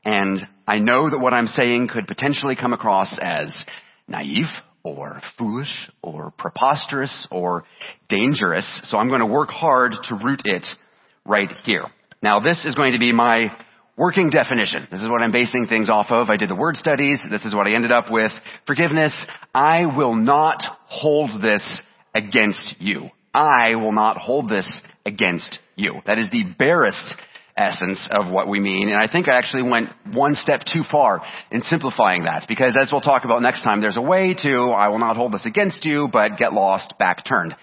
And 0.04 0.38
I 0.66 0.80
know 0.80 1.08
that 1.08 1.18
what 1.18 1.32
I'm 1.32 1.46
saying 1.46 1.88
could 1.88 2.06
potentially 2.06 2.56
come 2.56 2.72
across 2.72 3.18
as 3.22 3.54
naive 4.06 4.46
or 4.84 5.20
foolish 5.38 5.90
or 6.02 6.32
preposterous 6.38 7.26
or 7.30 7.64
dangerous. 8.08 8.80
So 8.84 8.98
I'm 8.98 9.08
going 9.08 9.20
to 9.20 9.26
work 9.26 9.48
hard 9.48 9.94
to 10.08 10.14
root 10.14 10.42
it 10.44 10.64
right 11.24 11.50
here. 11.64 11.86
Now 12.22 12.40
this 12.40 12.64
is 12.64 12.74
going 12.74 12.92
to 12.92 12.98
be 12.98 13.12
my 13.12 13.48
working 13.96 14.30
definition. 14.30 14.86
This 14.90 15.00
is 15.00 15.08
what 15.08 15.22
I'm 15.22 15.32
basing 15.32 15.66
things 15.66 15.88
off 15.88 16.06
of. 16.10 16.28
I 16.28 16.36
did 16.36 16.50
the 16.50 16.54
word 16.54 16.76
studies. 16.76 17.24
This 17.30 17.44
is 17.44 17.54
what 17.54 17.66
I 17.66 17.74
ended 17.74 17.92
up 17.92 18.10
with. 18.10 18.32
Forgiveness. 18.66 19.14
I 19.54 19.86
will 19.86 20.14
not 20.14 20.62
hold 20.86 21.42
this 21.42 21.62
against 22.14 22.76
you. 22.78 23.10
I 23.32 23.74
will 23.74 23.92
not 23.92 24.16
hold 24.16 24.48
this 24.48 24.68
against 25.04 25.58
you. 25.76 26.00
That 26.06 26.18
is 26.18 26.30
the 26.30 26.44
barest 26.58 27.14
essence 27.56 28.08
of 28.10 28.30
what 28.30 28.48
we 28.48 28.58
mean. 28.58 28.88
And 28.88 28.96
I 28.96 29.10
think 29.10 29.28
I 29.28 29.36
actually 29.36 29.62
went 29.62 29.90
one 30.12 30.34
step 30.34 30.62
too 30.70 30.82
far 30.90 31.22
in 31.50 31.62
simplifying 31.62 32.24
that 32.24 32.46
because 32.48 32.76
as 32.80 32.90
we'll 32.90 33.00
talk 33.00 33.24
about 33.24 33.42
next 33.42 33.62
time, 33.62 33.80
there's 33.80 33.96
a 33.96 34.02
way 34.02 34.34
to, 34.42 34.70
I 34.70 34.88
will 34.88 34.98
not 34.98 35.16
hold 35.16 35.32
this 35.32 35.46
against 35.46 35.84
you, 35.84 36.08
but 36.12 36.36
get 36.36 36.52
lost, 36.52 36.94
back 36.98 37.24
turned. 37.24 37.54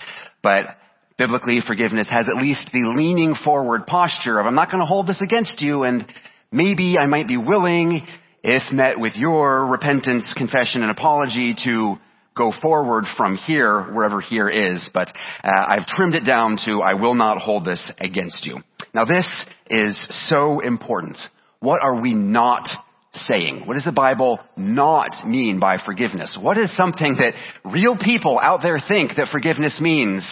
But 0.41 0.77
biblically, 1.17 1.59
forgiveness 1.65 2.07
has 2.09 2.29
at 2.29 2.41
least 2.41 2.69
the 2.71 2.93
leaning 2.95 3.35
forward 3.43 3.85
posture 3.85 4.39
of, 4.39 4.45
I'm 4.45 4.55
not 4.55 4.71
going 4.71 4.81
to 4.81 4.87
hold 4.87 5.07
this 5.07 5.21
against 5.21 5.59
you 5.59 5.83
and 5.83 6.05
maybe 6.51 6.97
I 6.97 7.07
might 7.07 7.27
be 7.27 7.37
willing, 7.37 8.07
if 8.43 8.71
met 8.71 8.99
with 8.99 9.15
your 9.15 9.67
repentance, 9.67 10.33
confession, 10.35 10.81
and 10.81 10.91
apology 10.91 11.55
to 11.65 11.95
go 12.35 12.53
forward 12.61 13.05
from 13.17 13.35
here, 13.35 13.81
wherever 13.93 14.21
here 14.21 14.49
is, 14.49 14.89
but 14.93 15.11
uh, 15.43 15.49
I've 15.49 15.85
trimmed 15.87 16.15
it 16.15 16.25
down 16.25 16.57
to 16.65 16.81
I 16.81 16.93
will 16.93 17.15
not 17.15 17.39
hold 17.39 17.65
this 17.65 17.83
against 17.99 18.45
you. 18.45 18.59
Now 18.93 19.05
this 19.05 19.27
is 19.69 19.99
so 20.27 20.59
important. 20.59 21.17
What 21.59 21.81
are 21.83 21.99
we 21.99 22.13
not 22.13 22.67
saying? 23.13 23.63
What 23.65 23.75
does 23.75 23.85
the 23.85 23.91
Bible 23.91 24.39
not 24.55 25.27
mean 25.27 25.59
by 25.59 25.77
forgiveness? 25.83 26.37
What 26.39 26.57
is 26.57 26.75
something 26.75 27.17
that 27.17 27.33
real 27.69 27.97
people 27.97 28.39
out 28.41 28.61
there 28.63 28.79
think 28.85 29.11
that 29.17 29.27
forgiveness 29.31 29.79
means, 29.81 30.27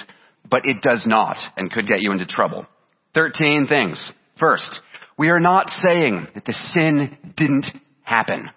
but 0.50 0.66
it 0.66 0.82
does 0.82 1.04
not 1.06 1.38
and 1.58 1.72
could 1.72 1.88
get 1.88 2.02
you 2.02 2.12
into 2.12 2.26
trouble? 2.26 2.66
Thirteen 3.14 3.68
things. 3.68 4.12
First, 4.40 4.80
we 5.18 5.30
are 5.30 5.40
not 5.40 5.70
saying 5.86 6.28
that 6.34 6.46
the 6.46 6.56
sin 6.74 7.18
didn't 7.36 7.66
happen. 8.04 8.50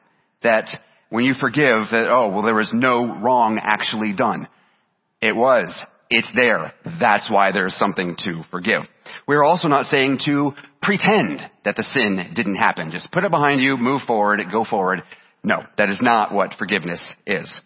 That 0.42 0.68
when 1.12 1.26
you 1.26 1.34
forgive 1.38 1.90
that, 1.90 2.08
oh, 2.10 2.30
well, 2.30 2.42
there 2.42 2.54
was 2.54 2.70
no 2.72 3.20
wrong 3.20 3.60
actually 3.62 4.14
done. 4.14 4.48
It 5.20 5.36
was. 5.36 5.68
It's 6.08 6.30
there. 6.34 6.72
That's 6.98 7.30
why 7.30 7.52
there's 7.52 7.74
something 7.74 8.16
to 8.24 8.42
forgive. 8.50 8.84
We're 9.28 9.44
also 9.44 9.68
not 9.68 9.86
saying 9.86 10.20
to 10.24 10.52
pretend 10.80 11.42
that 11.66 11.76
the 11.76 11.82
sin 11.82 12.32
didn't 12.34 12.56
happen. 12.56 12.92
Just 12.92 13.12
put 13.12 13.24
it 13.24 13.30
behind 13.30 13.60
you, 13.60 13.76
move 13.76 14.00
forward, 14.06 14.40
go 14.50 14.64
forward. 14.64 15.02
No, 15.44 15.58
that 15.76 15.90
is 15.90 15.98
not 16.00 16.32
what 16.32 16.54
forgiveness 16.58 17.02
is. 17.26 17.60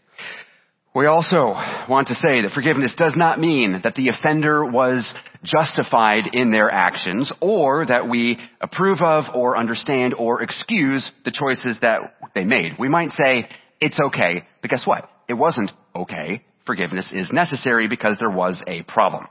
We 0.96 1.06
also 1.06 1.52
want 1.88 2.08
to 2.08 2.14
say 2.14 2.40
that 2.42 2.52
forgiveness 2.54 2.94
does 2.96 3.14
not 3.16 3.38
mean 3.38 3.82
that 3.84 3.94
the 3.94 4.08
offender 4.08 4.64
was 4.64 5.06
justified 5.44 6.24
in 6.32 6.50
their 6.50 6.70
actions 6.70 7.30
or 7.40 7.84
that 7.86 8.08
we 8.08 8.38
approve 8.62 9.02
of 9.02 9.24
or 9.34 9.58
understand 9.58 10.14
or 10.14 10.42
excuse 10.42 11.12
the 11.24 11.30
choices 11.30 11.78
that 11.82 12.16
they 12.36 12.44
made. 12.44 12.74
We 12.78 12.88
might 12.88 13.10
say 13.10 13.48
it's 13.80 13.98
okay, 13.98 14.44
but 14.62 14.70
guess 14.70 14.86
what? 14.86 15.10
It 15.28 15.34
wasn't 15.34 15.72
okay. 15.94 16.44
Forgiveness 16.64 17.10
is 17.12 17.32
necessary 17.32 17.88
because 17.88 18.18
there 18.20 18.30
was 18.30 18.62
a 18.68 18.82
problem. 18.82 19.26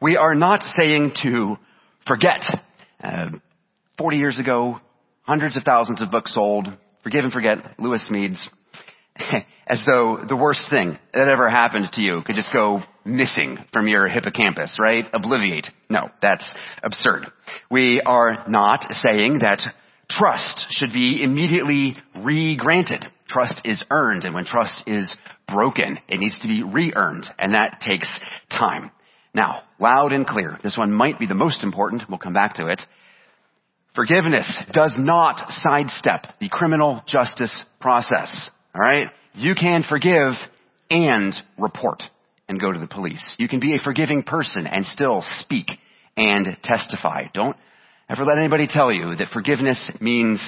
We 0.00 0.16
are 0.16 0.34
not 0.34 0.62
saying 0.76 1.12
to 1.22 1.56
forget. 2.06 2.42
Uh, 3.02 3.30
40 3.98 4.16
years 4.16 4.38
ago, 4.38 4.80
hundreds 5.22 5.56
of 5.56 5.62
thousands 5.62 6.00
of 6.00 6.10
books 6.10 6.34
sold. 6.34 6.68
Forgive 7.02 7.24
and 7.24 7.32
forget, 7.32 7.58
Lewis 7.78 8.02
Smedes. 8.10 8.44
As 9.66 9.82
though 9.86 10.24
the 10.28 10.36
worst 10.36 10.62
thing 10.70 10.98
that 11.14 11.28
ever 11.28 11.48
happened 11.48 11.88
to 11.92 12.02
you 12.02 12.22
could 12.24 12.36
just 12.36 12.52
go 12.52 12.82
missing 13.04 13.58
from 13.72 13.88
your 13.88 14.08
hippocampus, 14.08 14.78
right? 14.78 15.10
Obliviate. 15.12 15.66
No, 15.88 16.10
that's 16.20 16.44
absurd. 16.82 17.26
We 17.70 18.00
are 18.04 18.44
not 18.48 18.86
saying 18.90 19.40
that 19.40 19.62
trust 20.10 20.66
should 20.70 20.92
be 20.92 21.22
immediately 21.22 21.96
re-granted. 22.16 23.04
Trust 23.28 23.60
is 23.64 23.82
earned, 23.90 24.24
and 24.24 24.34
when 24.34 24.44
trust 24.44 24.84
is 24.86 25.14
broken, 25.48 25.98
it 26.08 26.18
needs 26.18 26.38
to 26.40 26.48
be 26.48 26.62
re-earned, 26.62 27.26
and 27.38 27.54
that 27.54 27.80
takes 27.80 28.08
time. 28.50 28.90
Now, 29.34 29.62
loud 29.78 30.12
and 30.12 30.26
clear. 30.26 30.58
This 30.62 30.78
one 30.78 30.92
might 30.92 31.18
be 31.18 31.26
the 31.26 31.34
most 31.34 31.62
important. 31.62 32.04
We'll 32.08 32.18
come 32.18 32.32
back 32.32 32.54
to 32.54 32.68
it. 32.68 32.80
Forgiveness 33.94 34.46
does 34.72 34.94
not 34.98 35.50
sidestep 35.62 36.38
the 36.40 36.48
criminal 36.50 37.02
justice 37.06 37.64
process. 37.80 38.50
Alright? 38.74 39.08
You 39.34 39.54
can 39.54 39.82
forgive 39.88 40.32
and 40.90 41.34
report 41.58 42.02
and 42.48 42.60
go 42.60 42.72
to 42.72 42.78
the 42.78 42.86
police. 42.86 43.22
You 43.38 43.48
can 43.48 43.60
be 43.60 43.74
a 43.74 43.82
forgiving 43.82 44.22
person 44.22 44.66
and 44.66 44.84
still 44.86 45.24
speak 45.40 45.66
and 46.16 46.46
testify. 46.62 47.24
Don't 47.32 47.56
ever 48.08 48.24
let 48.24 48.38
anybody 48.38 48.66
tell 48.68 48.92
you 48.92 49.16
that 49.16 49.28
forgiveness 49.32 49.90
means 50.00 50.40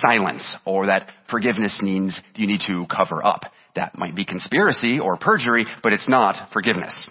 silence 0.00 0.56
or 0.64 0.86
that 0.86 1.08
forgiveness 1.30 1.78
means 1.82 2.18
you 2.34 2.46
need 2.46 2.60
to 2.66 2.86
cover 2.86 3.24
up. 3.24 3.42
That 3.74 3.96
might 3.98 4.14
be 4.14 4.24
conspiracy 4.24 4.98
or 4.98 5.16
perjury, 5.16 5.66
but 5.82 5.92
it's 5.92 6.08
not 6.08 6.52
forgiveness. 6.52 7.08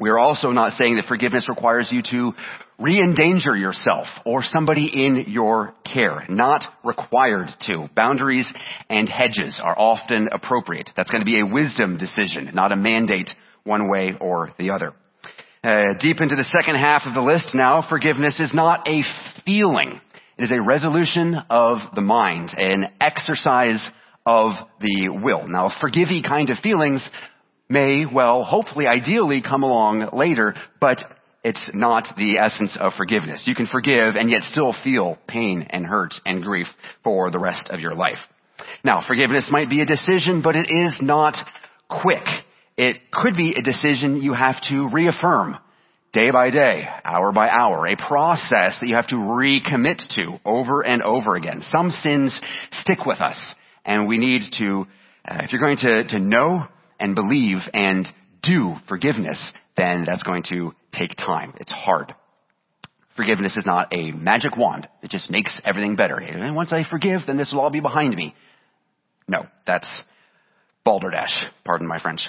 We 0.00 0.10
are 0.10 0.18
also 0.18 0.50
not 0.50 0.72
saying 0.72 0.96
that 0.96 1.06
forgiveness 1.06 1.48
requires 1.48 1.88
you 1.92 2.02
to 2.10 2.32
re-endanger 2.80 3.54
yourself 3.54 4.06
or 4.24 4.42
somebody 4.42 4.90
in 4.92 5.26
your 5.28 5.74
care. 5.84 6.24
Not 6.28 6.64
required 6.82 7.48
to. 7.68 7.88
Boundaries 7.94 8.52
and 8.88 9.08
hedges 9.08 9.60
are 9.62 9.78
often 9.78 10.28
appropriate. 10.32 10.90
That's 10.96 11.10
going 11.10 11.20
to 11.20 11.26
be 11.26 11.38
a 11.38 11.46
wisdom 11.46 11.98
decision, 11.98 12.50
not 12.52 12.72
a 12.72 12.76
mandate 12.76 13.30
one 13.62 13.88
way 13.88 14.12
or 14.20 14.50
the 14.58 14.70
other. 14.70 14.92
Uh, 15.64 15.94
deep 16.00 16.20
into 16.20 16.34
the 16.34 16.42
second 16.44 16.74
half 16.74 17.02
of 17.06 17.14
the 17.14 17.20
list 17.20 17.54
now, 17.54 17.84
forgiveness 17.88 18.40
is 18.40 18.52
not 18.52 18.88
a 18.88 19.02
feeling. 19.46 20.00
It 20.36 20.42
is 20.42 20.50
a 20.50 20.60
resolution 20.60 21.36
of 21.50 21.78
the 21.94 22.00
mind, 22.00 22.50
an 22.56 22.86
exercise 23.00 23.80
of 24.26 24.54
the 24.80 25.08
will. 25.22 25.46
Now, 25.46 25.70
forgivey 25.80 26.26
kind 26.26 26.50
of 26.50 26.58
feelings 26.58 27.08
may, 27.68 28.06
well, 28.12 28.42
hopefully, 28.42 28.88
ideally 28.88 29.40
come 29.40 29.62
along 29.62 30.10
later, 30.12 30.56
but 30.80 30.98
it's 31.44 31.70
not 31.72 32.08
the 32.16 32.38
essence 32.38 32.76
of 32.80 32.94
forgiveness. 32.96 33.44
You 33.46 33.54
can 33.54 33.68
forgive 33.68 34.16
and 34.16 34.28
yet 34.28 34.42
still 34.42 34.74
feel 34.82 35.16
pain 35.28 35.68
and 35.70 35.86
hurt 35.86 36.12
and 36.26 36.42
grief 36.42 36.66
for 37.04 37.30
the 37.30 37.38
rest 37.38 37.68
of 37.70 37.78
your 37.78 37.94
life. 37.94 38.18
Now, 38.82 39.04
forgiveness 39.06 39.48
might 39.48 39.70
be 39.70 39.80
a 39.80 39.86
decision, 39.86 40.42
but 40.42 40.56
it 40.56 40.68
is 40.68 40.94
not 41.00 41.36
quick. 41.88 42.24
It 42.76 43.10
could 43.12 43.36
be 43.36 43.54
a 43.54 43.62
decision 43.62 44.22
you 44.22 44.32
have 44.32 44.56
to 44.68 44.88
reaffirm 44.88 45.56
day 46.12 46.30
by 46.30 46.50
day, 46.50 46.86
hour 47.04 47.32
by 47.32 47.48
hour, 47.48 47.86
a 47.86 47.96
process 47.96 48.78
that 48.80 48.86
you 48.86 48.96
have 48.96 49.08
to 49.08 49.14
recommit 49.16 50.06
to 50.16 50.38
over 50.44 50.82
and 50.82 51.02
over 51.02 51.36
again. 51.36 51.62
Some 51.70 51.90
sins 51.90 52.38
stick 52.70 53.04
with 53.06 53.20
us, 53.20 53.38
and 53.84 54.06
we 54.06 54.18
need 54.18 54.42
to, 54.58 54.86
uh, 55.26 55.38
if 55.42 55.52
you're 55.52 55.60
going 55.60 55.78
to, 55.78 56.04
to 56.08 56.18
know 56.18 56.66
and 57.00 57.14
believe 57.14 57.58
and 57.72 58.06
do 58.42 58.76
forgiveness, 58.88 59.52
then 59.76 60.04
that's 60.06 60.22
going 60.22 60.44
to 60.50 60.74
take 60.92 61.16
time. 61.16 61.54
It's 61.58 61.72
hard. 61.72 62.14
Forgiveness 63.16 63.56
is 63.56 63.66
not 63.66 63.92
a 63.92 64.10
magic 64.12 64.56
wand 64.56 64.88
that 65.02 65.10
just 65.10 65.30
makes 65.30 65.60
everything 65.64 65.96
better. 65.96 66.18
And 66.18 66.56
once 66.56 66.72
I 66.72 66.84
forgive, 66.88 67.22
then 67.26 67.36
this 67.36 67.52
will 67.52 67.60
all 67.60 67.70
be 67.70 67.80
behind 67.80 68.14
me. 68.14 68.34
No, 69.28 69.46
that's 69.66 69.88
balderdash. 70.84 71.44
Pardon 71.64 71.86
my 71.86 72.00
French. 72.00 72.22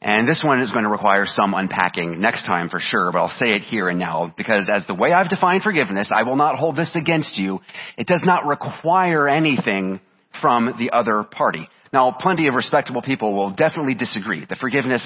And 0.00 0.28
this 0.28 0.42
one 0.44 0.60
is 0.60 0.70
going 0.70 0.84
to 0.84 0.90
require 0.90 1.26
some 1.26 1.54
unpacking 1.54 2.20
next 2.20 2.46
time 2.46 2.68
for 2.68 2.78
sure, 2.78 3.10
but 3.10 3.18
I'll 3.18 3.36
say 3.36 3.50
it 3.50 3.62
here 3.62 3.88
and 3.88 3.98
now 3.98 4.32
because 4.36 4.68
as 4.72 4.86
the 4.86 4.94
way 4.94 5.12
I've 5.12 5.28
defined 5.28 5.64
forgiveness, 5.64 6.08
I 6.14 6.22
will 6.22 6.36
not 6.36 6.56
hold 6.56 6.76
this 6.76 6.92
against 6.94 7.36
you. 7.36 7.60
It 7.96 8.06
does 8.06 8.22
not 8.24 8.46
require 8.46 9.28
anything 9.28 10.00
from 10.40 10.74
the 10.78 10.90
other 10.92 11.24
party. 11.24 11.68
Now, 11.92 12.12
plenty 12.12 12.46
of 12.46 12.54
respectable 12.54 13.02
people 13.02 13.34
will 13.34 13.50
definitely 13.50 13.94
disagree. 13.94 14.44
The 14.48 14.56
forgiveness 14.56 15.04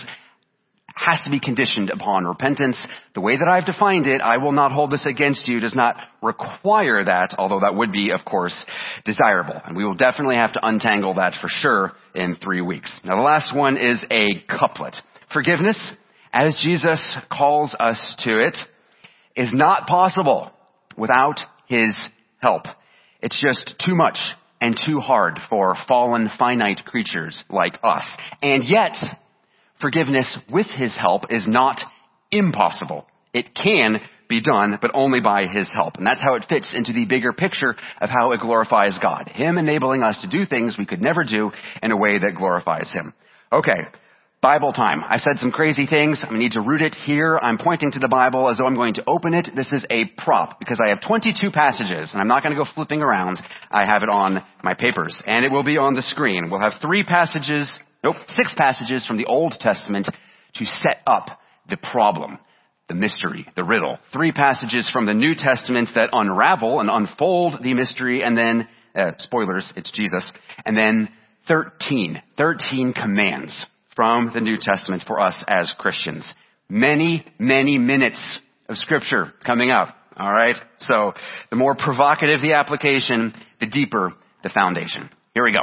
has 0.94 1.20
to 1.24 1.30
be 1.30 1.40
conditioned 1.40 1.90
upon 1.90 2.24
repentance. 2.24 2.76
The 3.14 3.20
way 3.20 3.36
that 3.36 3.48
I've 3.48 3.66
defined 3.66 4.06
it, 4.06 4.20
I 4.20 4.38
will 4.38 4.52
not 4.52 4.72
hold 4.72 4.90
this 4.90 5.06
against 5.06 5.48
you, 5.48 5.60
does 5.60 5.74
not 5.74 5.96
require 6.22 7.04
that, 7.04 7.34
although 7.38 7.60
that 7.60 7.74
would 7.74 7.92
be, 7.92 8.10
of 8.10 8.24
course, 8.24 8.64
desirable. 9.04 9.60
And 9.64 9.76
we 9.76 9.84
will 9.84 9.94
definitely 9.94 10.36
have 10.36 10.52
to 10.54 10.66
untangle 10.66 11.14
that 11.14 11.34
for 11.40 11.48
sure 11.48 11.92
in 12.14 12.36
three 12.36 12.60
weeks. 12.60 12.96
Now 13.04 13.16
the 13.16 13.22
last 13.22 13.54
one 13.54 13.76
is 13.76 14.04
a 14.10 14.42
couplet. 14.48 14.96
Forgiveness, 15.32 15.92
as 16.32 16.60
Jesus 16.62 17.00
calls 17.32 17.74
us 17.78 18.14
to 18.20 18.38
it, 18.38 18.56
is 19.34 19.50
not 19.52 19.86
possible 19.86 20.50
without 20.96 21.40
His 21.66 21.96
help. 22.38 22.64
It's 23.20 23.40
just 23.40 23.74
too 23.84 23.94
much 23.94 24.18
and 24.60 24.78
too 24.86 25.00
hard 25.00 25.40
for 25.48 25.76
fallen 25.88 26.30
finite 26.38 26.84
creatures 26.84 27.42
like 27.50 27.78
us. 27.82 28.04
And 28.42 28.62
yet, 28.64 28.94
forgiveness 29.82 30.38
with 30.50 30.68
His 30.68 30.96
help 30.96 31.24
is 31.30 31.44
not 31.46 31.78
impossible. 32.30 33.06
It 33.34 33.54
can 33.54 34.00
be 34.28 34.40
done, 34.40 34.78
but 34.80 34.92
only 34.94 35.20
by 35.20 35.46
His 35.46 35.68
help. 35.74 35.96
And 35.96 36.06
that's 36.06 36.22
how 36.22 36.34
it 36.34 36.46
fits 36.48 36.74
into 36.74 36.94
the 36.94 37.04
bigger 37.04 37.34
picture 37.34 37.76
of 38.00 38.08
how 38.08 38.32
it 38.32 38.40
glorifies 38.40 38.98
God. 39.02 39.28
Him 39.28 39.58
enabling 39.58 40.02
us 40.02 40.18
to 40.22 40.28
do 40.28 40.46
things 40.46 40.76
we 40.78 40.86
could 40.86 41.02
never 41.02 41.24
do 41.24 41.50
in 41.82 41.90
a 41.90 41.96
way 41.96 42.18
that 42.18 42.36
glorifies 42.36 42.90
Him. 42.90 43.12
Okay. 43.52 43.82
Bible 44.40 44.72
time. 44.72 45.02
I 45.08 45.18
said 45.18 45.36
some 45.36 45.52
crazy 45.52 45.86
things. 45.86 46.24
I 46.28 46.36
need 46.36 46.52
to 46.52 46.60
root 46.60 46.82
it 46.82 46.96
here. 46.96 47.38
I'm 47.40 47.58
pointing 47.58 47.92
to 47.92 48.00
the 48.00 48.08
Bible 48.08 48.50
as 48.50 48.58
though 48.58 48.66
I'm 48.66 48.74
going 48.74 48.94
to 48.94 49.04
open 49.06 49.34
it. 49.34 49.48
This 49.54 49.70
is 49.70 49.86
a 49.88 50.06
prop 50.18 50.58
because 50.58 50.78
I 50.84 50.88
have 50.88 51.00
22 51.06 51.52
passages 51.52 52.10
and 52.12 52.20
I'm 52.20 52.26
not 52.26 52.42
going 52.42 52.52
to 52.52 52.60
go 52.60 52.68
flipping 52.74 53.02
around. 53.02 53.38
I 53.70 53.84
have 53.84 54.02
it 54.02 54.08
on 54.08 54.44
my 54.64 54.74
papers 54.74 55.22
and 55.26 55.44
it 55.44 55.52
will 55.52 55.62
be 55.62 55.78
on 55.78 55.94
the 55.94 56.02
screen. 56.02 56.50
We'll 56.50 56.58
have 56.58 56.72
three 56.82 57.04
passages 57.04 57.70
Nope, 58.04 58.16
six 58.28 58.54
passages 58.56 59.06
from 59.06 59.16
the 59.16 59.26
Old 59.26 59.54
Testament 59.60 60.08
to 60.54 60.64
set 60.64 60.98
up 61.06 61.40
the 61.68 61.76
problem, 61.76 62.38
the 62.88 62.94
mystery, 62.94 63.46
the 63.54 63.64
riddle. 63.64 63.98
Three 64.12 64.32
passages 64.32 64.90
from 64.92 65.06
the 65.06 65.14
New 65.14 65.34
Testament 65.36 65.90
that 65.94 66.10
unravel 66.12 66.80
and 66.80 66.90
unfold 66.90 67.62
the 67.62 67.74
mystery, 67.74 68.22
and 68.22 68.36
then, 68.36 68.68
uh, 68.94 69.12
spoilers, 69.18 69.72
it's 69.76 69.92
Jesus, 69.92 70.30
and 70.66 70.76
then 70.76 71.08
13, 71.48 72.20
13 72.36 72.92
commands 72.92 73.66
from 73.94 74.32
the 74.34 74.40
New 74.40 74.56
Testament 74.60 75.04
for 75.06 75.20
us 75.20 75.42
as 75.46 75.72
Christians. 75.78 76.24
Many, 76.68 77.24
many 77.38 77.78
minutes 77.78 78.40
of 78.68 78.76
scripture 78.78 79.32
coming 79.44 79.70
up. 79.70 79.94
Alright? 80.18 80.56
So, 80.80 81.12
the 81.50 81.56
more 81.56 81.74
provocative 81.74 82.40
the 82.40 82.54
application, 82.54 83.32
the 83.60 83.66
deeper 83.66 84.12
the 84.42 84.50
foundation. 84.50 85.08
Here 85.34 85.44
we 85.44 85.52
go. 85.52 85.60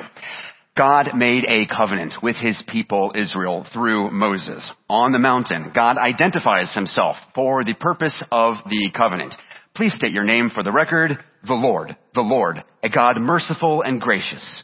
God 0.79 1.09
made 1.13 1.43
a 1.43 1.67
covenant 1.67 2.13
with 2.23 2.37
his 2.37 2.63
people 2.69 3.11
Israel 3.13 3.67
through 3.73 4.11
Moses. 4.11 4.71
On 4.87 5.11
the 5.11 5.19
mountain, 5.19 5.73
God 5.75 5.97
identifies 5.97 6.73
himself 6.73 7.17
for 7.35 7.65
the 7.65 7.73
purpose 7.73 8.23
of 8.31 8.55
the 8.69 8.89
covenant. 8.95 9.35
Please 9.75 9.93
state 9.93 10.13
your 10.13 10.23
name 10.23 10.49
for 10.49 10.63
the 10.63 10.71
record. 10.71 11.19
The 11.45 11.53
Lord, 11.53 11.97
the 12.15 12.21
Lord, 12.21 12.63
a 12.81 12.87
God 12.87 13.19
merciful 13.19 13.81
and 13.81 13.99
gracious, 13.99 14.63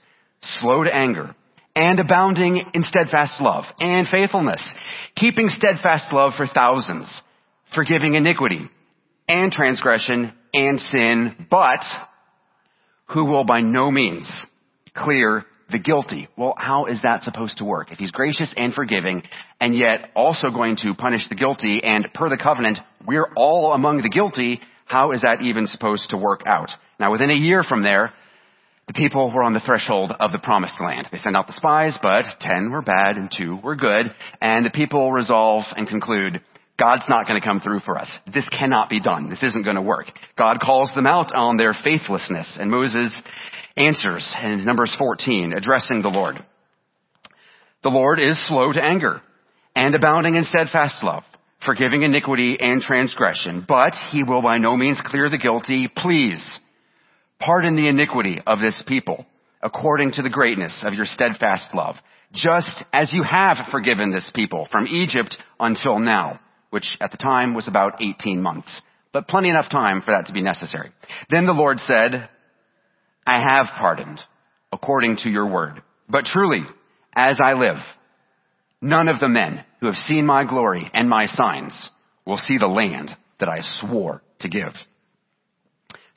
slow 0.61 0.85
to 0.85 0.95
anger, 0.95 1.35
and 1.75 1.99
abounding 1.99 2.63
in 2.73 2.83
steadfast 2.83 3.41
love 3.41 3.65
and 3.81 4.07
faithfulness, 4.07 4.63
keeping 5.17 5.49
steadfast 5.49 6.13
love 6.13 6.31
for 6.37 6.47
thousands, 6.47 7.11
forgiving 7.75 8.15
iniquity 8.15 8.69
and 9.27 9.51
transgression 9.51 10.31
and 10.53 10.79
sin, 10.79 11.47
but 11.51 11.81
who 13.07 13.25
will 13.25 13.43
by 13.43 13.59
no 13.59 13.91
means 13.91 14.31
clear 14.95 15.45
the 15.71 15.79
guilty. 15.79 16.27
Well, 16.37 16.53
how 16.57 16.85
is 16.85 17.01
that 17.03 17.23
supposed 17.23 17.57
to 17.57 17.65
work? 17.65 17.91
If 17.91 17.97
he's 17.97 18.11
gracious 18.11 18.53
and 18.55 18.73
forgiving 18.73 19.23
and 19.59 19.75
yet 19.75 20.11
also 20.15 20.49
going 20.49 20.77
to 20.83 20.93
punish 20.93 21.27
the 21.29 21.35
guilty 21.35 21.81
and 21.83 22.07
per 22.13 22.29
the 22.29 22.37
covenant, 22.41 22.79
we're 23.05 23.27
all 23.35 23.73
among 23.73 24.01
the 24.01 24.09
guilty, 24.09 24.61
how 24.85 25.11
is 25.11 25.21
that 25.21 25.41
even 25.41 25.67
supposed 25.67 26.09
to 26.11 26.17
work 26.17 26.41
out? 26.45 26.69
Now 26.99 27.11
within 27.11 27.31
a 27.31 27.35
year 27.35 27.63
from 27.63 27.83
there, 27.83 28.13
the 28.87 28.93
people 28.93 29.31
were 29.33 29.41
on 29.41 29.53
the 29.53 29.59
threshold 29.59 30.11
of 30.19 30.31
the 30.31 30.37
promised 30.37 30.79
land. 30.79 31.09
They 31.11 31.17
sent 31.17 31.35
out 31.35 31.47
the 31.47 31.53
spies, 31.53 31.97
but 32.01 32.25
ten 32.39 32.69
were 32.69 32.83
bad 32.83 33.17
and 33.17 33.31
two 33.35 33.57
were 33.63 33.75
good, 33.75 34.13
and 34.41 34.63
the 34.63 34.69
people 34.69 35.11
resolve 35.11 35.63
and 35.75 35.87
conclude, 35.87 36.41
God's 36.77 37.05
not 37.09 37.25
going 37.25 37.41
to 37.41 37.47
come 37.47 37.61
through 37.61 37.79
for 37.79 37.97
us. 37.97 38.09
This 38.31 38.47
cannot 38.49 38.89
be 38.89 38.99
done. 38.99 39.29
This 39.29 39.41
isn't 39.41 39.63
going 39.63 39.77
to 39.77 39.81
work. 39.81 40.07
God 40.37 40.59
calls 40.59 40.93
them 40.93 41.07
out 41.07 41.33
on 41.33 41.57
their 41.57 41.73
faithlessness, 41.83 42.57
and 42.59 42.69
Moses 42.69 43.19
answers 43.77 44.33
in 44.43 44.65
Numbers 44.65 44.95
14, 44.97 45.53
addressing 45.53 46.01
the 46.01 46.09
Lord. 46.09 46.43
The 47.83 47.89
Lord 47.89 48.19
is 48.19 48.47
slow 48.47 48.71
to 48.71 48.83
anger 48.83 49.21
and 49.75 49.93
abounding 49.93 50.35
in 50.35 50.43
steadfast 50.43 51.03
love, 51.03 51.23
forgiving 51.65 52.03
iniquity 52.03 52.57
and 52.59 52.81
transgression, 52.81 53.65
but 53.67 53.93
he 54.11 54.23
will 54.23 54.41
by 54.41 54.57
no 54.57 54.77
means 54.77 55.01
clear 55.05 55.29
the 55.29 55.37
guilty. 55.37 55.89
Please 55.95 56.41
pardon 57.39 57.75
the 57.75 57.87
iniquity 57.87 58.39
of 58.47 58.59
this 58.59 58.81
people 58.87 59.25
according 59.61 60.11
to 60.13 60.21
the 60.21 60.29
greatness 60.29 60.83
of 60.85 60.93
your 60.93 61.05
steadfast 61.05 61.73
love, 61.73 61.95
just 62.33 62.83
as 62.93 63.11
you 63.11 63.23
have 63.23 63.57
forgiven 63.71 64.11
this 64.11 64.31
people 64.33 64.67
from 64.71 64.87
Egypt 64.87 65.37
until 65.59 65.99
now, 65.99 66.39
which 66.69 66.97
at 67.01 67.11
the 67.11 67.17
time 67.17 67.53
was 67.53 67.67
about 67.67 68.01
18 68.01 68.41
months, 68.41 68.81
but 69.11 69.27
plenty 69.27 69.49
enough 69.49 69.69
time 69.69 70.01
for 70.01 70.11
that 70.11 70.27
to 70.27 70.33
be 70.33 70.41
necessary. 70.41 70.91
Then 71.29 71.45
the 71.45 71.53
Lord 71.53 71.79
said, 71.79 72.29
I 73.25 73.39
have 73.39 73.67
pardoned 73.77 74.19
according 74.71 75.17
to 75.17 75.29
your 75.29 75.47
word. 75.47 75.81
But 76.09 76.25
truly, 76.25 76.65
as 77.15 77.39
I 77.43 77.53
live, 77.53 77.77
none 78.81 79.07
of 79.07 79.19
the 79.19 79.29
men 79.29 79.63
who 79.79 79.87
have 79.87 79.95
seen 79.95 80.25
my 80.25 80.43
glory 80.43 80.89
and 80.93 81.09
my 81.09 81.25
signs 81.25 81.89
will 82.25 82.37
see 82.37 82.57
the 82.57 82.67
land 82.67 83.11
that 83.39 83.49
I 83.49 83.59
swore 83.79 84.21
to 84.39 84.49
give. 84.49 84.73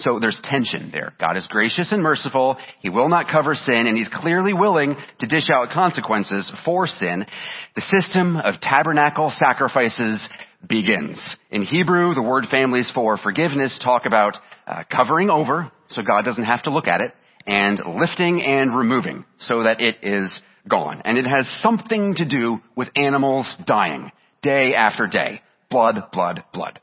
So 0.01 0.19
there's 0.21 0.39
tension 0.45 0.91
there. 0.93 1.13
God 1.19 1.37
is 1.37 1.47
gracious 1.49 1.91
and 1.91 2.03
merciful. 2.03 2.57
He 2.81 2.89
will 2.89 3.09
not 3.09 3.27
cover 3.31 3.55
sin 3.55 3.87
and 3.89 3.97
he's 3.97 4.09
clearly 4.13 4.53
willing 4.53 4.95
to 5.19 5.27
dish 5.27 5.49
out 5.53 5.71
consequences 5.71 6.53
for 6.65 6.87
sin. 6.87 7.27
The 7.75 7.83
system 7.83 8.37
of 8.37 8.61
tabernacle 8.61 9.33
sacrifices 9.37 10.27
begins. 10.69 11.21
In 11.51 11.63
Hebrew, 11.63 12.15
the 12.15 12.23
word 12.23 12.45
families 12.49 12.91
for 12.95 13.17
forgiveness 13.17 13.77
talk 13.83 14.03
about 14.07 14.39
uh, 14.69 14.85
covering 14.89 15.31
over, 15.31 15.73
so 15.89 16.03
God 16.03 16.25
doesn't 16.25 16.45
have 16.45 16.63
to 16.65 16.71
look 16.71 16.87
at 16.87 17.01
it, 17.01 17.13
and 17.47 17.81
lifting 17.99 18.43
and 18.43 18.77
removing, 18.77 19.25
so 19.41 19.63
that 19.63 19.81
it 19.81 19.97
is 20.03 20.39
gone. 20.69 21.03
And 21.05 21.17
it 21.17 21.27
has 21.27 21.47
something 21.63 22.15
to 22.17 22.29
do 22.29 22.59
with 22.77 22.89
animals 22.95 23.53
dying, 23.67 24.13
day 24.43 24.75
after 24.75 25.07
day. 25.07 25.41
Blood, 25.71 25.97
blood, 26.13 26.45
blood. 26.53 26.81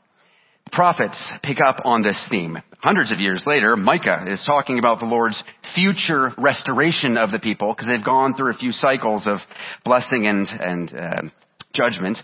The 0.66 0.70
prophets 0.72 1.32
pick 1.42 1.58
up 1.60 1.82
on 1.84 2.02
this 2.02 2.24
theme. 2.30 2.58
Hundreds 2.78 3.12
of 3.12 3.20
years 3.20 3.44
later, 3.46 3.76
Micah 3.76 4.24
is 4.28 4.44
talking 4.44 4.78
about 4.78 4.98
the 4.98 5.06
Lord's 5.06 5.42
future 5.74 6.32
restoration 6.38 7.16
of 7.16 7.30
the 7.30 7.38
people, 7.38 7.72
because 7.72 7.88
they've 7.88 8.04
gone 8.04 8.34
through 8.34 8.50
a 8.50 8.56
few 8.56 8.72
cycles 8.72 9.26
of 9.26 9.38
blessing 9.84 10.26
and, 10.26 10.46
and 10.48 10.92
uh, 10.94 11.22
judgment. 11.72 12.18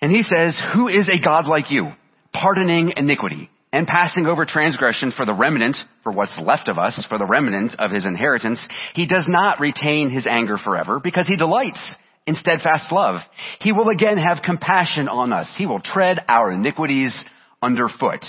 And 0.00 0.10
he 0.10 0.22
says, 0.22 0.58
Who 0.74 0.88
is 0.88 1.08
a 1.08 1.22
God 1.22 1.46
like 1.46 1.70
you, 1.70 1.92
pardoning 2.32 2.94
iniquity, 2.96 3.50
and 3.72 3.86
passing 3.86 4.26
over 4.26 4.44
transgression 4.44 5.12
for 5.16 5.24
the 5.24 5.34
remnant, 5.34 5.76
for 6.02 6.12
what's 6.12 6.36
left 6.38 6.68
of 6.68 6.78
us, 6.78 7.04
for 7.08 7.18
the 7.18 7.26
remnant 7.26 7.74
of 7.78 7.90
his 7.90 8.04
inheritance, 8.04 8.60
he 8.94 9.06
does 9.06 9.26
not 9.28 9.60
retain 9.60 10.10
his 10.10 10.26
anger 10.26 10.58
forever 10.58 11.00
because 11.00 11.26
he 11.26 11.36
delights 11.36 11.80
in 12.26 12.34
steadfast 12.34 12.92
love. 12.92 13.20
He 13.60 13.72
will 13.72 13.88
again 13.88 14.18
have 14.18 14.42
compassion 14.44 15.08
on 15.08 15.32
us. 15.32 15.52
He 15.56 15.66
will 15.66 15.80
tread 15.80 16.18
our 16.28 16.52
iniquities 16.52 17.14
underfoot. 17.62 18.24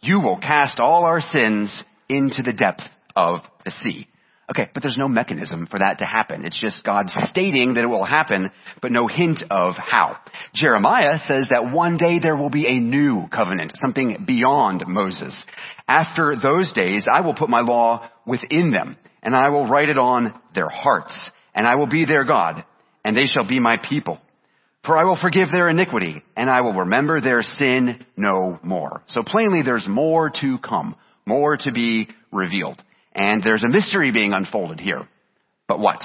You 0.00 0.20
will 0.20 0.38
cast 0.38 0.78
all 0.78 1.04
our 1.04 1.20
sins 1.20 1.82
into 2.08 2.42
the 2.42 2.52
depth 2.52 2.82
of 3.16 3.40
the 3.64 3.70
sea. 3.70 4.06
Okay, 4.52 4.68
but 4.74 4.82
there's 4.82 4.98
no 4.98 5.08
mechanism 5.08 5.66
for 5.66 5.78
that 5.78 6.00
to 6.00 6.04
happen. 6.04 6.44
It's 6.44 6.60
just 6.60 6.84
God 6.84 7.06
stating 7.08 7.72
that 7.74 7.84
it 7.84 7.86
will 7.86 8.04
happen, 8.04 8.50
but 8.82 8.92
no 8.92 9.06
hint 9.06 9.42
of 9.50 9.76
how. 9.78 10.18
Jeremiah 10.54 11.16
says 11.24 11.48
that 11.50 11.72
one 11.72 11.96
day 11.96 12.18
there 12.18 12.36
will 12.36 12.50
be 12.50 12.66
a 12.66 12.78
new 12.78 13.28
covenant, 13.32 13.72
something 13.76 14.24
beyond 14.26 14.84
Moses. 14.86 15.34
After 15.88 16.36
those 16.36 16.70
days, 16.74 17.06
I 17.10 17.22
will 17.22 17.32
put 17.34 17.48
my 17.48 17.62
law 17.62 18.10
within 18.26 18.72
them, 18.72 18.98
and 19.22 19.34
I 19.34 19.48
will 19.48 19.66
write 19.66 19.88
it 19.88 19.96
on 19.96 20.38
their 20.54 20.68
hearts, 20.68 21.18
and 21.54 21.66
I 21.66 21.76
will 21.76 21.88
be 21.88 22.04
their 22.04 22.24
God, 22.24 22.62
and 23.06 23.16
they 23.16 23.24
shall 23.24 23.48
be 23.48 23.58
my 23.58 23.78
people. 23.88 24.20
For 24.84 24.98
I 24.98 25.04
will 25.04 25.18
forgive 25.18 25.50
their 25.50 25.70
iniquity, 25.70 26.22
and 26.36 26.50
I 26.50 26.60
will 26.60 26.74
remember 26.74 27.22
their 27.22 27.40
sin 27.40 28.04
no 28.18 28.58
more. 28.62 29.02
So 29.06 29.22
plainly 29.22 29.62
there's 29.64 29.88
more 29.88 30.30
to 30.42 30.58
come, 30.58 30.94
more 31.24 31.56
to 31.56 31.72
be 31.72 32.08
revealed. 32.30 32.82
And 33.14 33.42
there's 33.42 33.64
a 33.64 33.68
mystery 33.68 34.10
being 34.10 34.32
unfolded 34.32 34.80
here. 34.80 35.08
But 35.68 35.78
what? 35.78 36.02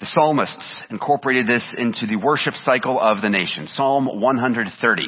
The 0.00 0.06
psalmists 0.06 0.82
incorporated 0.90 1.46
this 1.46 1.64
into 1.78 2.06
the 2.06 2.16
worship 2.16 2.54
cycle 2.54 3.00
of 3.00 3.22
the 3.22 3.30
nation. 3.30 3.68
Psalm 3.68 4.06
130. 4.20 5.02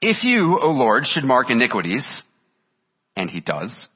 If 0.00 0.24
you, 0.24 0.58
O 0.60 0.70
Lord, 0.70 1.04
should 1.06 1.24
mark 1.24 1.50
iniquities, 1.50 2.06
and 3.16 3.28
he 3.28 3.40
does, 3.40 3.88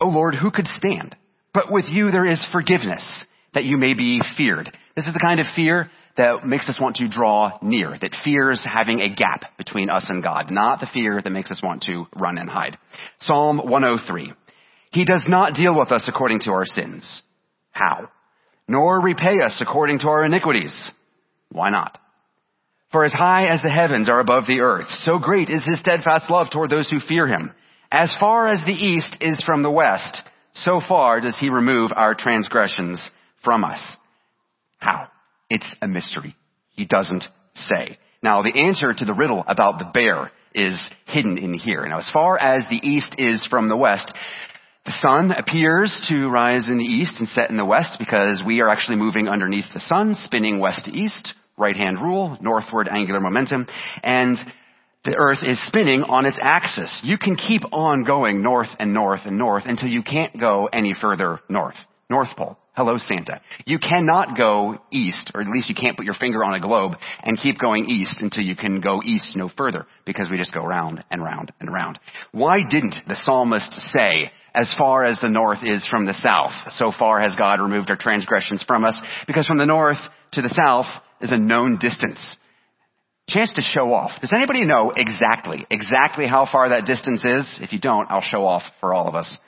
O 0.00 0.08
Lord, 0.08 0.34
who 0.34 0.50
could 0.50 0.66
stand? 0.66 1.16
But 1.52 1.70
with 1.70 1.86
you 1.88 2.10
there 2.10 2.26
is 2.26 2.44
forgiveness, 2.52 3.06
that 3.52 3.64
you 3.64 3.76
may 3.76 3.94
be 3.94 4.20
feared. 4.36 4.76
This 4.96 5.06
is 5.06 5.12
the 5.12 5.20
kind 5.20 5.40
of 5.40 5.46
fear 5.54 5.90
that 6.16 6.46
makes 6.46 6.68
us 6.68 6.78
want 6.80 6.96
to 6.96 7.08
draw 7.08 7.58
near, 7.62 7.96
that 8.00 8.16
fears 8.24 8.64
having 8.64 9.00
a 9.00 9.14
gap 9.14 9.56
between 9.58 9.90
us 9.90 10.04
and 10.08 10.22
God, 10.22 10.50
not 10.50 10.80
the 10.80 10.88
fear 10.92 11.20
that 11.22 11.30
makes 11.30 11.50
us 11.50 11.60
want 11.62 11.82
to 11.84 12.06
run 12.14 12.38
and 12.38 12.48
hide. 12.48 12.78
Psalm 13.20 13.58
103. 13.58 14.32
He 14.94 15.04
does 15.04 15.24
not 15.28 15.54
deal 15.54 15.76
with 15.76 15.90
us 15.90 16.04
according 16.06 16.40
to 16.42 16.52
our 16.52 16.64
sins. 16.64 17.04
How? 17.72 18.10
Nor 18.68 19.00
repay 19.00 19.40
us 19.44 19.60
according 19.60 19.98
to 19.98 20.08
our 20.08 20.24
iniquities. 20.24 20.72
Why 21.50 21.70
not? 21.70 21.98
For 22.92 23.04
as 23.04 23.12
high 23.12 23.48
as 23.48 23.60
the 23.60 23.70
heavens 23.70 24.08
are 24.08 24.20
above 24.20 24.46
the 24.46 24.60
earth, 24.60 24.86
so 25.02 25.18
great 25.18 25.50
is 25.50 25.64
his 25.66 25.80
steadfast 25.80 26.30
love 26.30 26.46
toward 26.52 26.70
those 26.70 26.88
who 26.88 27.00
fear 27.00 27.26
him. 27.26 27.52
As 27.90 28.16
far 28.20 28.46
as 28.46 28.60
the 28.64 28.72
east 28.72 29.18
is 29.20 29.42
from 29.44 29.64
the 29.64 29.70
west, 29.70 30.22
so 30.52 30.80
far 30.88 31.20
does 31.20 31.36
he 31.40 31.48
remove 31.48 31.90
our 31.94 32.14
transgressions 32.14 33.00
from 33.42 33.64
us. 33.64 33.80
How? 34.78 35.08
It's 35.50 35.74
a 35.82 35.88
mystery. 35.88 36.36
He 36.70 36.86
doesn't 36.86 37.24
say. 37.54 37.98
Now 38.22 38.42
the 38.42 38.56
answer 38.56 38.94
to 38.94 39.04
the 39.04 39.12
riddle 39.12 39.44
about 39.48 39.80
the 39.80 39.90
bear 39.92 40.30
is 40.54 40.80
hidden 41.06 41.36
in 41.36 41.52
here. 41.52 41.84
Now 41.84 41.98
as 41.98 42.10
far 42.12 42.38
as 42.38 42.64
the 42.70 42.80
east 42.88 43.16
is 43.18 43.44
from 43.50 43.68
the 43.68 43.76
west, 43.76 44.12
the 44.84 44.92
sun 45.00 45.30
appears 45.32 45.98
to 46.08 46.28
rise 46.28 46.68
in 46.68 46.78
the 46.78 46.84
east 46.84 47.14
and 47.18 47.28
set 47.28 47.50
in 47.50 47.56
the 47.56 47.64
west 47.64 47.96
because 47.98 48.42
we 48.46 48.60
are 48.60 48.68
actually 48.68 48.96
moving 48.96 49.28
underneath 49.28 49.64
the 49.72 49.80
sun, 49.80 50.14
spinning 50.24 50.60
west 50.60 50.84
to 50.84 50.90
east, 50.90 51.34
right 51.56 51.76
hand 51.76 52.00
rule, 52.00 52.36
northward 52.40 52.88
angular 52.88 53.20
momentum, 53.20 53.66
and 54.02 54.36
the 55.04 55.14
earth 55.16 55.38
is 55.42 55.64
spinning 55.66 56.02
on 56.02 56.26
its 56.26 56.38
axis. 56.40 57.00
You 57.02 57.18
can 57.18 57.36
keep 57.36 57.62
on 57.72 58.04
going 58.04 58.42
north 58.42 58.68
and 58.78 58.92
north 58.92 59.20
and 59.24 59.38
north 59.38 59.64
until 59.66 59.88
you 59.88 60.02
can't 60.02 60.38
go 60.38 60.66
any 60.66 60.94
further 60.98 61.40
north. 61.48 61.76
North 62.10 62.36
Pole. 62.36 62.58
Hello, 62.74 62.96
Santa. 62.98 63.40
You 63.64 63.78
cannot 63.78 64.36
go 64.36 64.78
east, 64.90 65.30
or 65.34 65.40
at 65.40 65.48
least 65.48 65.68
you 65.68 65.74
can't 65.74 65.96
put 65.96 66.04
your 66.04 66.14
finger 66.14 66.44
on 66.44 66.54
a 66.54 66.60
globe 66.60 66.94
and 67.22 67.40
keep 67.40 67.58
going 67.58 67.88
east 67.88 68.16
until 68.20 68.42
you 68.42 68.56
can 68.56 68.80
go 68.80 69.00
east 69.02 69.36
no 69.36 69.48
further, 69.56 69.86
because 70.04 70.28
we 70.30 70.36
just 70.36 70.52
go 70.52 70.64
round 70.64 71.02
and 71.10 71.22
round 71.22 71.52
and 71.60 71.72
round. 71.72 71.98
Why 72.32 72.58
didn't 72.68 72.96
the 73.06 73.16
psalmist 73.24 73.72
say, 73.92 74.32
as 74.54 74.72
far 74.78 75.04
as 75.04 75.18
the 75.20 75.28
north 75.28 75.58
is 75.64 75.86
from 75.88 76.06
the 76.06 76.14
south. 76.14 76.52
So 76.76 76.92
far 76.96 77.20
has 77.20 77.34
God 77.36 77.60
removed 77.60 77.90
our 77.90 77.96
transgressions 77.96 78.64
from 78.66 78.84
us, 78.84 78.98
because 79.26 79.46
from 79.46 79.58
the 79.58 79.66
north 79.66 79.98
to 80.32 80.42
the 80.42 80.54
south 80.54 80.86
is 81.20 81.32
a 81.32 81.38
known 81.38 81.78
distance. 81.78 82.20
Chance 83.28 83.54
to 83.54 83.62
show 83.62 83.92
off. 83.92 84.12
Does 84.20 84.32
anybody 84.34 84.64
know 84.64 84.92
exactly, 84.94 85.66
exactly 85.70 86.26
how 86.26 86.46
far 86.50 86.68
that 86.68 86.84
distance 86.84 87.24
is? 87.24 87.58
If 87.60 87.72
you 87.72 87.80
don't, 87.80 88.10
I'll 88.10 88.20
show 88.20 88.46
off 88.46 88.62
for 88.80 88.92
all 88.92 89.08
of 89.08 89.14
us. 89.14 89.38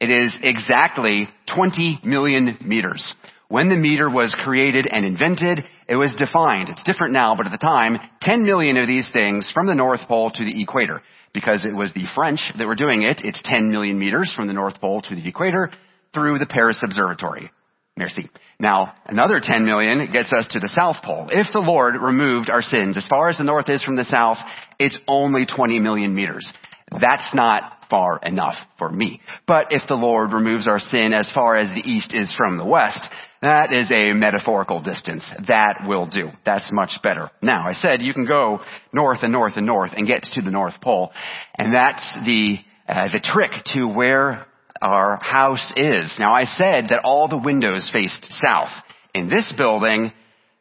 It 0.00 0.10
is 0.10 0.34
exactly 0.42 1.28
20 1.54 2.00
million 2.04 2.58
meters. 2.62 3.14
When 3.48 3.68
the 3.68 3.76
meter 3.76 4.10
was 4.10 4.34
created 4.42 4.88
and 4.90 5.04
invented, 5.04 5.60
it 5.88 5.96
was 5.96 6.14
defined. 6.18 6.68
It's 6.68 6.82
different 6.82 7.12
now, 7.12 7.36
but 7.36 7.46
at 7.46 7.52
the 7.52 7.58
time, 7.58 7.98
10 8.22 8.44
million 8.44 8.76
of 8.76 8.88
these 8.88 9.08
things 9.12 9.50
from 9.54 9.66
the 9.66 9.74
North 9.74 10.00
Pole 10.08 10.30
to 10.32 10.44
the 10.44 10.60
equator 10.60 11.02
because 11.36 11.66
it 11.66 11.76
was 11.76 11.92
the 11.92 12.06
French 12.14 12.40
that 12.56 12.66
were 12.66 12.74
doing 12.74 13.02
it. 13.02 13.20
It's 13.22 13.38
10 13.44 13.70
million 13.70 13.98
meters 13.98 14.32
from 14.34 14.46
the 14.46 14.54
North 14.54 14.80
Pole 14.80 15.02
to 15.02 15.14
the 15.14 15.28
equator 15.28 15.70
through 16.14 16.38
the 16.38 16.46
Paris 16.46 16.82
Observatory. 16.82 17.50
Merci. 17.94 18.30
Now, 18.58 18.94
another 19.04 19.38
10 19.42 19.66
million 19.66 20.10
gets 20.10 20.32
us 20.32 20.48
to 20.52 20.60
the 20.60 20.70
South 20.74 20.96
Pole. 21.04 21.28
If 21.30 21.48
the 21.52 21.58
Lord 21.58 21.94
removed 21.96 22.48
our 22.48 22.62
sins 22.62 22.96
as 22.96 23.06
far 23.06 23.28
as 23.28 23.36
the 23.36 23.44
North 23.44 23.68
is 23.68 23.82
from 23.82 23.96
the 23.96 24.04
South, 24.04 24.38
it's 24.78 24.98
only 25.06 25.44
20 25.44 25.78
million 25.78 26.14
meters. 26.14 26.50
That's 26.90 27.34
not 27.34 27.84
far 27.90 28.18
enough 28.22 28.54
for 28.78 28.90
me. 28.90 29.20
But 29.46 29.66
if 29.72 29.82
the 29.88 29.94
Lord 29.94 30.32
removes 30.32 30.66
our 30.66 30.80
sin 30.80 31.12
as 31.12 31.30
far 31.34 31.56
as 31.56 31.68
the 31.68 31.86
East 31.86 32.14
is 32.14 32.34
from 32.34 32.56
the 32.56 32.64
West, 32.64 33.10
that 33.46 33.72
is 33.72 33.90
a 33.92 34.12
metaphorical 34.12 34.80
distance. 34.80 35.24
That 35.48 35.86
will 35.86 36.06
do. 36.06 36.30
That's 36.44 36.70
much 36.72 36.98
better. 37.02 37.30
Now, 37.40 37.68
I 37.68 37.72
said 37.72 38.02
you 38.02 38.12
can 38.12 38.26
go 38.26 38.60
north 38.92 39.20
and 39.22 39.32
north 39.32 39.54
and 39.56 39.66
north 39.66 39.92
and 39.96 40.06
get 40.06 40.22
to 40.34 40.42
the 40.42 40.50
North 40.50 40.74
Pole. 40.82 41.12
And 41.56 41.72
that's 41.72 42.18
the, 42.24 42.58
uh, 42.88 43.08
the 43.12 43.20
trick 43.20 43.52
to 43.74 43.86
where 43.86 44.46
our 44.82 45.16
house 45.22 45.72
is. 45.76 46.14
Now, 46.18 46.34
I 46.34 46.44
said 46.44 46.86
that 46.90 47.02
all 47.04 47.28
the 47.28 47.38
windows 47.38 47.88
faced 47.92 48.26
south. 48.42 48.70
In 49.14 49.28
this 49.28 49.52
building, 49.56 50.12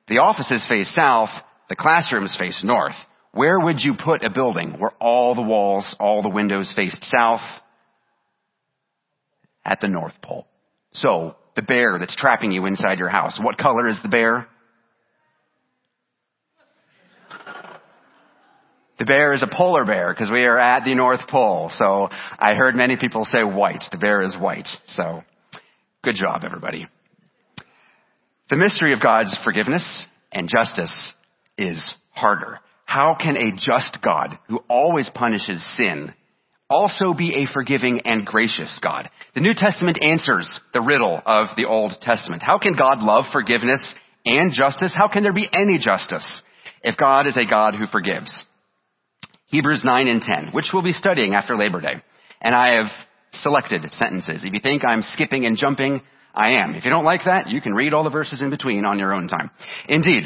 the 0.07 0.19
offices 0.19 0.65
face 0.69 0.93
south, 0.95 1.29
the 1.67 1.75
classrooms 1.75 2.35
face 2.37 2.61
north. 2.63 2.95
Where 3.31 3.59
would 3.59 3.81
you 3.81 3.95
put 4.01 4.23
a 4.23 4.29
building 4.29 4.75
where 4.79 4.93
all 5.01 5.35
the 5.35 5.41
walls, 5.41 5.95
all 5.99 6.21
the 6.21 6.29
windows 6.29 6.71
faced 6.75 7.03
south? 7.03 7.41
At 9.65 9.81
the 9.81 9.87
North 9.87 10.13
Pole. 10.21 10.47
So, 10.93 11.35
the 11.55 11.61
bear 11.61 11.97
that's 11.99 12.15
trapping 12.15 12.51
you 12.51 12.65
inside 12.65 12.99
your 12.99 13.09
house. 13.09 13.39
What 13.41 13.57
color 13.57 13.87
is 13.87 13.99
the 14.03 14.09
bear? 14.09 14.47
The 18.97 19.05
bear 19.05 19.33
is 19.33 19.43
a 19.43 19.47
polar 19.51 19.85
bear 19.85 20.13
because 20.13 20.31
we 20.31 20.45
are 20.45 20.57
at 20.57 20.85
the 20.85 20.95
North 20.95 21.27
Pole. 21.29 21.69
So 21.73 22.09
I 22.39 22.55
heard 22.55 22.75
many 22.75 22.95
people 22.95 23.25
say 23.25 23.43
white. 23.43 23.83
The 23.91 23.97
bear 23.97 24.21
is 24.21 24.35
white. 24.39 24.67
So 24.87 25.23
good 26.01 26.15
job, 26.15 26.43
everybody. 26.45 26.87
The 28.49 28.55
mystery 28.55 28.93
of 28.93 29.01
God's 29.01 29.37
forgiveness 29.43 30.05
and 30.31 30.47
justice 30.47 30.91
is 31.57 31.83
harder. 32.11 32.59
How 32.85 33.17
can 33.19 33.35
a 33.35 33.51
just 33.51 33.97
God 34.01 34.37
who 34.47 34.59
always 34.69 35.09
punishes 35.13 35.65
sin 35.75 36.13
also 36.69 37.13
be 37.13 37.36
a 37.36 37.54
forgiving 37.54 38.01
and 38.06 38.25
gracious 38.25 38.80
God. 38.82 39.10
The 39.34 39.41
New 39.41 39.54
Testament 39.56 39.99
answers 40.01 40.60
the 40.73 40.82
riddle 40.82 41.21
of 41.25 41.47
the 41.58 41.65
Old 41.65 41.93
Testament. 42.01 42.41
How 42.41 42.58
can 42.58 42.75
God 42.75 42.99
love 42.99 43.25
forgiveness 43.32 43.93
and 44.25 44.51
justice? 44.51 44.93
How 44.95 45.08
can 45.08 45.23
there 45.23 45.34
be 45.34 45.49
any 45.51 45.78
justice 45.78 46.41
if 46.82 46.97
God 46.97 47.28
is 47.28 47.38
a 47.38 47.49
God 47.49 47.75
who 47.75 47.86
forgives? 47.88 48.32
Hebrews 49.47 49.84
9 49.84 50.08
and 50.08 50.21
10, 50.21 50.49
which 50.51 50.69
we'll 50.73 50.84
be 50.84 50.91
studying 50.91 51.36
after 51.36 51.56
Labor 51.56 51.82
Day. 51.82 52.01
And 52.41 52.56
I 52.56 52.75
have 52.75 52.91
selected 53.41 53.86
sentences. 53.91 54.41
If 54.43 54.54
you 54.54 54.60
think 54.60 54.84
I'm 54.84 55.01
skipping 55.01 55.45
and 55.45 55.58
jumping, 55.58 56.01
I 56.34 56.62
am. 56.62 56.75
If 56.75 56.84
you 56.84 56.89
don't 56.89 57.06
like 57.06 57.21
that, 57.25 57.47
you 57.49 57.62
can 57.62 57.73
read 57.73 57.93
all 57.93 58.04
the 58.04 58.10
verses 58.10 58.41
in 58.41 58.49
between 58.49 58.86
on 58.86 58.99
your 58.99 59.13
own 59.13 59.28
time. 59.28 59.51
Indeed, 59.88 60.25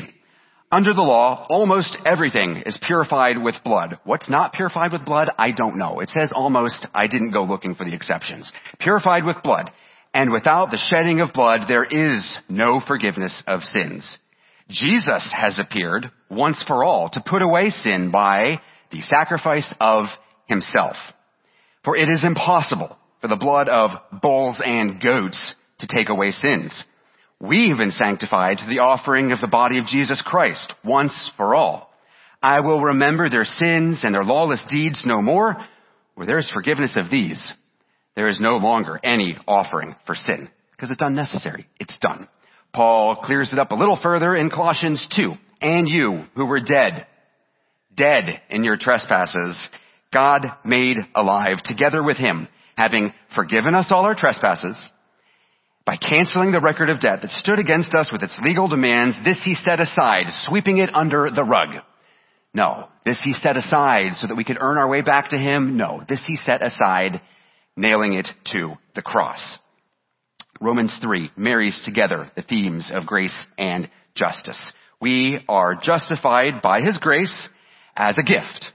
under 0.72 0.94
the 0.94 1.02
law, 1.02 1.48
almost 1.50 1.98
everything 2.06 2.64
is 2.66 2.78
purified 2.86 3.42
with 3.42 3.56
blood. 3.64 3.98
What's 4.04 4.30
not 4.30 4.54
purified 4.54 4.92
with 4.92 5.04
blood, 5.04 5.30
I 5.38 5.52
don't 5.52 5.78
know. 5.78 6.00
It 6.00 6.10
says 6.10 6.32
almost, 6.34 6.86
I 6.94 7.08
didn't 7.08 7.32
go 7.32 7.44
looking 7.44 7.74
for 7.74 7.86
the 7.86 7.96
exceptions. 7.96 8.52
Purified 8.80 9.26
with 9.26 9.42
blood. 9.44 9.72
And 10.14 10.32
without 10.32 10.70
the 10.70 10.78
shedding 10.90 11.22
of 11.22 11.34
blood, 11.34 11.62
there 11.68 11.86
is 11.86 12.38
no 12.50 12.82
forgiveness 12.86 13.44
of 13.48 13.62
sins. 13.62 14.18
Jesus 14.70 15.34
has 15.36 15.60
appeared 15.60 16.12
once 16.30 16.64
for 16.68 16.84
all 16.84 17.10
to 17.10 17.24
put 17.26 17.42
away 17.42 17.70
sin 17.70 18.12
by 18.12 18.62
the 18.92 19.02
sacrifice 19.02 19.74
of 19.80 20.06
himself. 20.48 20.96
For 21.84 21.98
it 21.98 22.10
is 22.10 22.24
impossible 22.24 22.96
for 23.22 23.28
the 23.28 23.36
blood 23.36 23.70
of 23.70 23.92
bulls 24.22 24.62
and 24.64 25.02
goats 25.02 25.56
to 25.80 25.88
take 25.88 26.10
away 26.10 26.30
sins. 26.32 26.84
We 27.42 27.70
have 27.70 27.78
been 27.78 27.92
sanctified 27.92 28.58
to 28.58 28.66
the 28.68 28.80
offering 28.80 29.32
of 29.32 29.40
the 29.40 29.48
body 29.48 29.78
of 29.80 29.86
Jesus 29.86 30.22
Christ 30.26 30.74
once 30.84 31.32
for 31.38 31.56
all. 31.56 31.90
I 32.44 32.60
will 32.60 32.82
remember 32.82 33.30
their 33.30 33.46
sins 33.46 34.02
and 34.04 34.14
their 34.14 34.26
lawless 34.26 34.66
deeds 34.70 35.04
no 35.06 35.22
more. 35.22 35.56
Where 36.16 36.28
there 36.28 36.38
is 36.38 36.52
forgiveness 36.54 36.98
of 36.98 37.10
these, 37.10 37.54
there 38.16 38.28
is 38.28 38.42
no 38.42 38.58
longer 38.58 39.00
any 39.02 39.38
offering 39.48 39.96
for 40.06 40.16
sin 40.16 40.50
because 40.72 40.92
it's 40.92 41.02
unnecessary. 41.02 41.66
It's 41.80 41.98
done. 42.00 42.28
Paul 42.74 43.16
clears 43.24 43.54
it 43.54 43.60
up 43.60 43.72
a 43.72 43.76
little 43.76 43.98
further 44.02 44.36
in 44.36 44.50
Colossians 44.50 45.08
2. 45.16 45.34
And 45.62 45.88
you 45.88 46.26
who 46.36 46.46
were 46.46 46.60
dead, 46.60 47.08
dead 47.96 48.42
in 48.50 48.66
your 48.66 48.78
trespasses, 48.78 49.58
God 50.12 50.46
made 50.66 50.98
alive 51.16 51.64
together 51.64 52.04
with 52.04 52.18
him, 52.18 52.50
having 52.76 53.14
forgiven 53.34 53.76
us 53.76 53.88
all 53.92 54.04
our 54.04 54.16
trespasses, 54.16 54.78
by 55.90 55.98
canceling 55.98 56.52
the 56.52 56.62
record 56.62 56.92
of 56.92 57.00
debt 57.00 57.18
that 57.24 57.32
stood 57.32 57.58
against 57.58 57.96
us 57.96 58.12
with 58.12 58.22
its 58.22 58.38
legal 58.44 58.68
demands, 58.68 59.18
this 59.26 59.42
he 59.44 59.56
set 59.56 59.80
aside, 59.80 60.26
sweeping 60.44 60.78
it 60.78 60.94
under 60.94 61.32
the 61.32 61.44
rug. 61.44 61.70
No. 62.54 62.90
This 63.08 63.20
he 63.24 63.34
set 63.34 63.58
aside 63.58 64.12
so 64.18 64.28
that 64.28 64.36
we 64.36 64.44
could 64.44 64.60
earn 64.62 64.78
our 64.78 64.88
way 64.88 65.02
back 65.02 65.30
to 65.30 65.36
him? 65.36 65.78
No. 65.78 66.04
This 66.08 66.24
he 66.28 66.36
set 66.36 66.64
aside, 66.64 67.20
nailing 67.76 68.14
it 68.14 68.28
to 68.52 68.76
the 68.94 69.02
cross. 69.02 69.58
Romans 70.62 70.96
3 71.02 71.32
marries 71.36 71.82
together 71.84 72.30
the 72.36 72.44
themes 72.44 72.92
of 72.94 73.08
grace 73.08 73.36
and 73.58 73.90
justice. 74.14 74.72
We 75.02 75.44
are 75.50 75.74
justified 75.74 76.62
by 76.62 76.82
his 76.82 77.00
grace 77.00 77.50
as 77.96 78.16
a 78.20 78.22
gift 78.22 78.68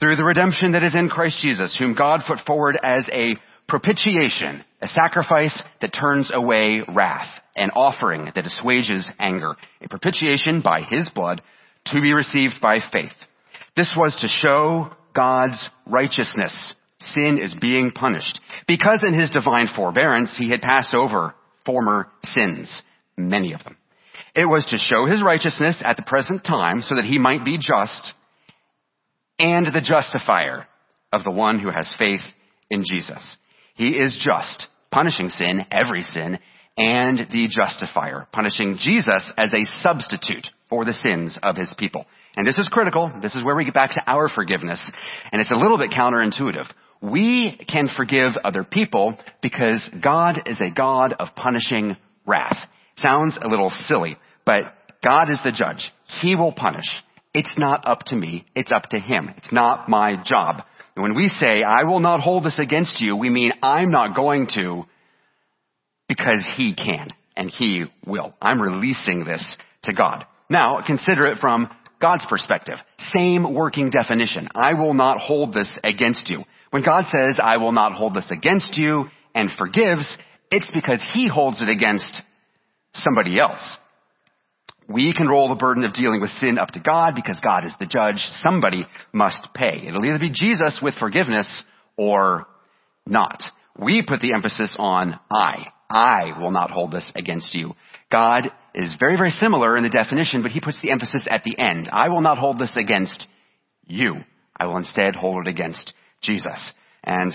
through 0.00 0.16
the 0.16 0.24
redemption 0.24 0.72
that 0.72 0.82
is 0.82 0.96
in 0.96 1.08
Christ 1.08 1.38
Jesus, 1.40 1.76
whom 1.78 1.94
God 1.94 2.22
put 2.26 2.40
forward 2.44 2.76
as 2.82 3.08
a 3.12 3.36
propitiation, 3.68 4.64
a 4.80 4.88
sacrifice 4.88 5.62
that 5.80 5.92
turns 5.92 6.30
away 6.32 6.82
wrath, 6.88 7.28
an 7.56 7.70
offering 7.70 8.30
that 8.34 8.46
assuages 8.46 9.08
anger, 9.18 9.56
a 9.80 9.88
propitiation 9.88 10.60
by 10.60 10.82
his 10.82 11.08
blood 11.14 11.42
to 11.86 12.00
be 12.00 12.12
received 12.12 12.54
by 12.60 12.78
faith. 12.92 13.12
This 13.76 13.92
was 13.96 14.16
to 14.20 14.28
show 14.28 14.90
God's 15.14 15.68
righteousness. 15.86 16.74
Sin 17.14 17.38
is 17.42 17.54
being 17.60 17.90
punished. 17.90 18.40
Because 18.66 19.04
in 19.06 19.18
his 19.18 19.30
divine 19.30 19.68
forbearance, 19.74 20.36
he 20.38 20.50
had 20.50 20.60
passed 20.60 20.94
over 20.94 21.34
former 21.64 22.08
sins, 22.24 22.82
many 23.16 23.52
of 23.52 23.64
them. 23.64 23.76
It 24.34 24.44
was 24.44 24.64
to 24.66 24.78
show 24.78 25.06
his 25.06 25.22
righteousness 25.22 25.76
at 25.84 25.96
the 25.96 26.02
present 26.02 26.44
time 26.44 26.82
so 26.82 26.94
that 26.94 27.04
he 27.04 27.18
might 27.18 27.44
be 27.44 27.58
just 27.58 28.12
and 29.38 29.66
the 29.66 29.80
justifier 29.80 30.66
of 31.12 31.24
the 31.24 31.30
one 31.30 31.58
who 31.58 31.70
has 31.70 31.94
faith 31.98 32.20
in 32.70 32.84
Jesus. 32.88 33.36
He 33.78 33.90
is 33.90 34.18
just, 34.20 34.66
punishing 34.90 35.28
sin, 35.28 35.64
every 35.70 36.02
sin, 36.02 36.40
and 36.76 37.18
the 37.30 37.46
justifier, 37.48 38.26
punishing 38.32 38.76
Jesus 38.76 39.24
as 39.36 39.54
a 39.54 39.64
substitute 39.82 40.48
for 40.68 40.84
the 40.84 40.92
sins 40.92 41.38
of 41.44 41.56
his 41.56 41.72
people. 41.78 42.04
And 42.36 42.44
this 42.44 42.58
is 42.58 42.68
critical. 42.68 43.12
This 43.22 43.36
is 43.36 43.44
where 43.44 43.54
we 43.54 43.64
get 43.64 43.74
back 43.74 43.92
to 43.92 44.02
our 44.04 44.28
forgiveness. 44.28 44.80
And 45.30 45.40
it's 45.40 45.52
a 45.52 45.56
little 45.56 45.78
bit 45.78 45.92
counterintuitive. 45.92 46.66
We 47.00 47.56
can 47.68 47.88
forgive 47.96 48.32
other 48.42 48.64
people 48.64 49.16
because 49.42 49.88
God 50.02 50.42
is 50.46 50.60
a 50.60 50.74
God 50.74 51.14
of 51.16 51.28
punishing 51.36 51.96
wrath. 52.26 52.58
Sounds 52.96 53.38
a 53.40 53.48
little 53.48 53.72
silly, 53.84 54.16
but 54.44 54.64
God 55.04 55.30
is 55.30 55.38
the 55.44 55.52
judge. 55.52 55.92
He 56.20 56.34
will 56.34 56.52
punish. 56.52 56.88
It's 57.32 57.54
not 57.56 57.86
up 57.86 58.00
to 58.06 58.16
me. 58.16 58.44
It's 58.56 58.72
up 58.72 58.90
to 58.90 58.98
Him. 58.98 59.32
It's 59.36 59.52
not 59.52 59.88
my 59.88 60.16
job. 60.24 60.64
And 60.98 61.04
when 61.04 61.14
we 61.14 61.28
say, 61.28 61.62
I 61.62 61.84
will 61.84 62.00
not 62.00 62.18
hold 62.18 62.42
this 62.42 62.58
against 62.58 63.00
you, 63.00 63.14
we 63.14 63.30
mean 63.30 63.52
I'm 63.62 63.92
not 63.92 64.16
going 64.16 64.48
to 64.56 64.84
because 66.08 66.44
He 66.56 66.74
can 66.74 67.10
and 67.36 67.50
He 67.50 67.84
will. 68.04 68.34
I'm 68.42 68.60
releasing 68.60 69.24
this 69.24 69.56
to 69.84 69.92
God. 69.92 70.26
Now, 70.50 70.80
consider 70.84 71.26
it 71.26 71.38
from 71.38 71.68
God's 72.02 72.24
perspective. 72.28 72.78
Same 73.14 73.54
working 73.54 73.90
definition. 73.90 74.48
I 74.56 74.74
will 74.74 74.92
not 74.92 75.20
hold 75.20 75.54
this 75.54 75.70
against 75.84 76.28
you. 76.28 76.42
When 76.70 76.82
God 76.82 77.04
says, 77.04 77.38
I 77.40 77.58
will 77.58 77.70
not 77.70 77.92
hold 77.92 78.14
this 78.14 78.28
against 78.32 78.76
you 78.76 79.04
and 79.36 79.50
forgives, 79.56 80.04
it's 80.50 80.72
because 80.74 81.00
He 81.14 81.28
holds 81.28 81.62
it 81.62 81.68
against 81.68 82.22
somebody 82.94 83.38
else. 83.38 83.60
We 84.88 85.12
can 85.12 85.28
roll 85.28 85.50
the 85.50 85.54
burden 85.54 85.84
of 85.84 85.92
dealing 85.92 86.22
with 86.22 86.30
sin 86.30 86.58
up 86.58 86.70
to 86.70 86.80
God 86.80 87.14
because 87.14 87.38
God 87.44 87.66
is 87.66 87.74
the 87.78 87.86
judge. 87.86 88.16
Somebody 88.42 88.86
must 89.12 89.48
pay. 89.54 89.86
It'll 89.86 90.04
either 90.04 90.18
be 90.18 90.30
Jesus 90.30 90.80
with 90.82 90.94
forgiveness 90.94 91.46
or 91.96 92.46
not. 93.06 93.42
We 93.78 94.02
put 94.06 94.20
the 94.20 94.32
emphasis 94.32 94.74
on 94.78 95.20
I. 95.30 95.66
I 95.90 96.38
will 96.40 96.50
not 96.50 96.70
hold 96.70 96.90
this 96.90 97.10
against 97.14 97.54
you. 97.54 97.74
God 98.10 98.50
is 98.74 98.94
very, 98.98 99.16
very 99.16 99.30
similar 99.30 99.76
in 99.76 99.84
the 99.84 99.90
definition, 99.90 100.42
but 100.42 100.50
he 100.50 100.60
puts 100.60 100.80
the 100.80 100.90
emphasis 100.90 101.26
at 101.30 101.44
the 101.44 101.58
end. 101.58 101.88
I 101.92 102.08
will 102.08 102.20
not 102.20 102.38
hold 102.38 102.58
this 102.58 102.76
against 102.76 103.26
you. 103.86 104.16
I 104.56 104.66
will 104.66 104.78
instead 104.78 105.16
hold 105.16 105.46
it 105.46 105.50
against 105.50 105.92
Jesus. 106.22 106.72
And 107.04 107.32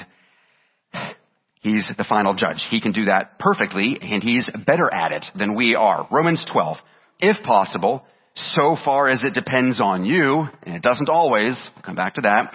he's 1.62 1.92
the 1.98 2.06
final 2.08 2.34
judge. 2.34 2.66
He 2.70 2.82
can 2.82 2.92
do 2.92 3.06
that 3.06 3.40
perfectly, 3.40 3.98
and 4.02 4.22
he's 4.22 4.50
better 4.66 4.94
at 4.94 5.12
it 5.12 5.26
than 5.38 5.56
we 5.56 5.76
are. 5.76 6.08
Romans 6.12 6.46
12. 6.52 6.78
If 7.26 7.42
possible, 7.42 8.04
so 8.36 8.76
far 8.84 9.08
as 9.08 9.24
it 9.24 9.34
depends 9.34 9.80
on 9.80 10.04
you, 10.04 10.46
and 10.64 10.76
it 10.76 10.82
doesn't 10.82 11.08
always, 11.08 11.70
I'll 11.74 11.82
come 11.82 11.96
back 11.96 12.16
to 12.16 12.22
that, 12.22 12.54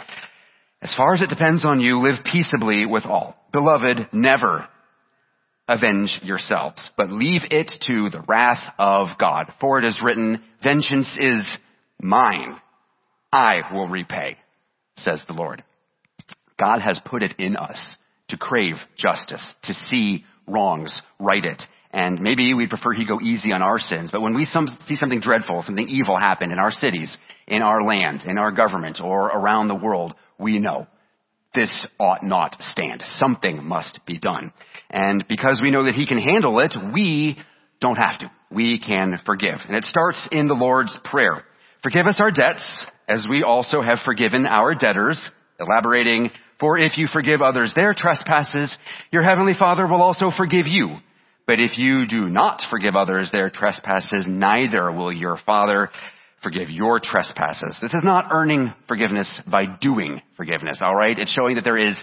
as 0.83 0.95
far 0.95 1.15
as 1.15 1.23
it 1.23 1.31
depends 1.31 1.65
on 1.65 1.81
you, 1.81 1.97
live 1.97 2.23
peaceably 2.31 2.85
with 2.85 3.07
all. 3.07 3.35
Beloved, 3.51 4.11
never 4.13 4.69
avenge 5.67 6.21
yourselves, 6.23 6.91
but 6.99 7.11
leave 7.11 7.41
it 7.51 7.73
to 7.87 8.11
the 8.11 8.23
wrath 8.29 8.63
of 8.79 9.17
God. 9.19 9.55
For 9.59 9.79
it 9.79 9.87
is 9.87 10.03
written, 10.05 10.43
vengeance 10.63 11.17
is 11.19 11.47
mine. 11.99 12.61
I 13.33 13.73
will 13.73 13.89
repay, 13.89 14.37
says 14.99 15.25
the 15.27 15.33
Lord. 15.33 15.65
God 16.61 16.83
has 16.83 17.01
put 17.07 17.23
it 17.23 17.33
in 17.39 17.57
us 17.57 17.97
to 18.29 18.37
crave 18.37 18.75
justice, 18.99 19.55
to 19.63 19.73
see 19.73 20.27
wrongs, 20.47 21.01
right 21.19 21.45
it. 21.45 21.63
And 21.99 22.21
maybe 22.21 22.55
we 22.55 22.69
prefer 22.69 22.93
he 22.93 23.05
go 23.05 23.21
easy 23.21 23.53
on 23.53 23.61
our 23.61 23.81
sins, 23.81 24.11
but 24.13 24.21
when 24.21 24.33
we 24.33 24.45
some, 24.45 24.69
see 24.87 24.95
something 24.95 25.19
dreadful, 25.19 25.65
something 25.67 25.89
evil 25.89 26.17
happen 26.17 26.53
in 26.53 26.59
our 26.61 26.71
cities, 26.71 27.15
in 27.49 27.61
our 27.61 27.83
land, 27.83 28.23
in 28.25 28.39
our 28.39 28.53
government, 28.53 29.01
or 29.03 29.27
around 29.27 29.67
the 29.67 29.75
world, 29.75 30.15
we 30.39 30.61
know 30.61 30.87
this 31.57 31.73
ought 31.99 32.23
not 32.23 32.55
stand. 32.61 33.03
Something 33.19 33.65
must 33.65 33.99
be 34.07 34.17
done. 34.17 34.53
And 34.89 35.25
because 35.29 35.61
we 35.61 35.73
know 35.73 35.87
that 35.87 35.95
he 35.95 36.07
can 36.07 36.19
handle 36.19 36.61
it, 36.61 36.73
we 36.95 37.37
don't 37.81 37.97
have 37.97 38.21
to. 38.21 38.31
We 38.49 38.79
can 38.79 39.19
forgive. 39.27 39.59
And 39.67 39.75
it 39.75 39.85
starts 39.85 40.29
in 40.31 40.47
the 40.47 40.55
Lord's 40.55 40.97
Prayer. 41.03 41.43
Forgive 41.83 42.07
us 42.07 42.21
our 42.21 42.31
debts, 42.31 42.65
as 43.09 43.27
we 43.29 43.43
also 43.43 43.83
have 43.83 43.99
forgiven 44.05 44.47
our 44.47 44.77
debtors, 44.77 45.21
elaborating, 45.59 46.31
for 46.61 46.79
if 46.79 46.97
you 46.97 47.09
forgive 47.13 47.43
others 47.43 47.73
their 47.75 47.93
trespasses, 47.93 48.79
your 49.11 49.25
heavenly 49.25 49.55
Father 49.59 49.85
will 49.89 50.01
also 50.01 50.31
forgive 50.37 50.69
you. 50.69 50.99
But 51.49 51.61
if 51.61 51.79
you 51.79 52.07
do 52.07 52.29
not 52.29 52.61
forgive 52.69 52.95
others 52.95 53.31
their 53.33 53.49
trespasses, 53.49 54.27
neither 54.29 54.93
will 54.93 55.11
your 55.11 55.39
Father 55.47 55.89
forgive 56.43 56.69
your 56.69 57.01
trespasses. 57.03 57.75
This 57.81 57.95
is 57.95 58.05
not 58.05 58.29
earning 58.31 58.75
forgiveness 58.87 59.41
by 59.51 59.65
doing 59.65 60.21
forgiveness, 60.37 60.81
alright? 60.83 61.19
It's 61.19 61.33
showing 61.33 61.55
that 61.55 61.65
there 61.65 61.79
is 61.79 62.01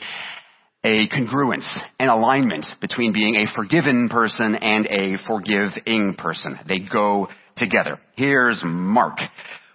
a 0.83 1.07
congruence, 1.09 1.67
an 1.99 2.09
alignment 2.09 2.65
between 2.81 3.13
being 3.13 3.35
a 3.35 3.55
forgiven 3.55 4.09
person 4.09 4.55
and 4.55 4.87
a 4.87 5.17
forgiving 5.27 6.15
person. 6.17 6.59
They 6.67 6.79
go 6.79 7.27
together. 7.55 7.99
Here's 8.15 8.63
Mark. 8.65 9.19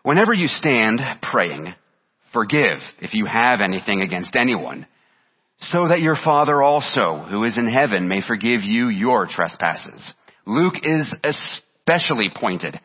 Whenever 0.02 0.34
you 0.34 0.48
stand 0.48 1.00
praying, 1.22 1.74
forgive 2.32 2.78
if 2.98 3.14
you 3.14 3.24
have 3.24 3.60
anything 3.60 4.02
against 4.02 4.34
anyone, 4.34 4.88
so 5.60 5.88
that 5.88 6.00
your 6.00 6.16
Father 6.24 6.62
also, 6.62 7.24
who 7.28 7.44
is 7.44 7.58
in 7.58 7.68
heaven, 7.68 8.08
may 8.08 8.20
forgive 8.26 8.62
you 8.62 8.88
your 8.88 9.26
trespasses. 9.26 10.12
Luke 10.46 10.76
is 10.82 11.14
especially 11.22 12.30
pointed 12.34 12.80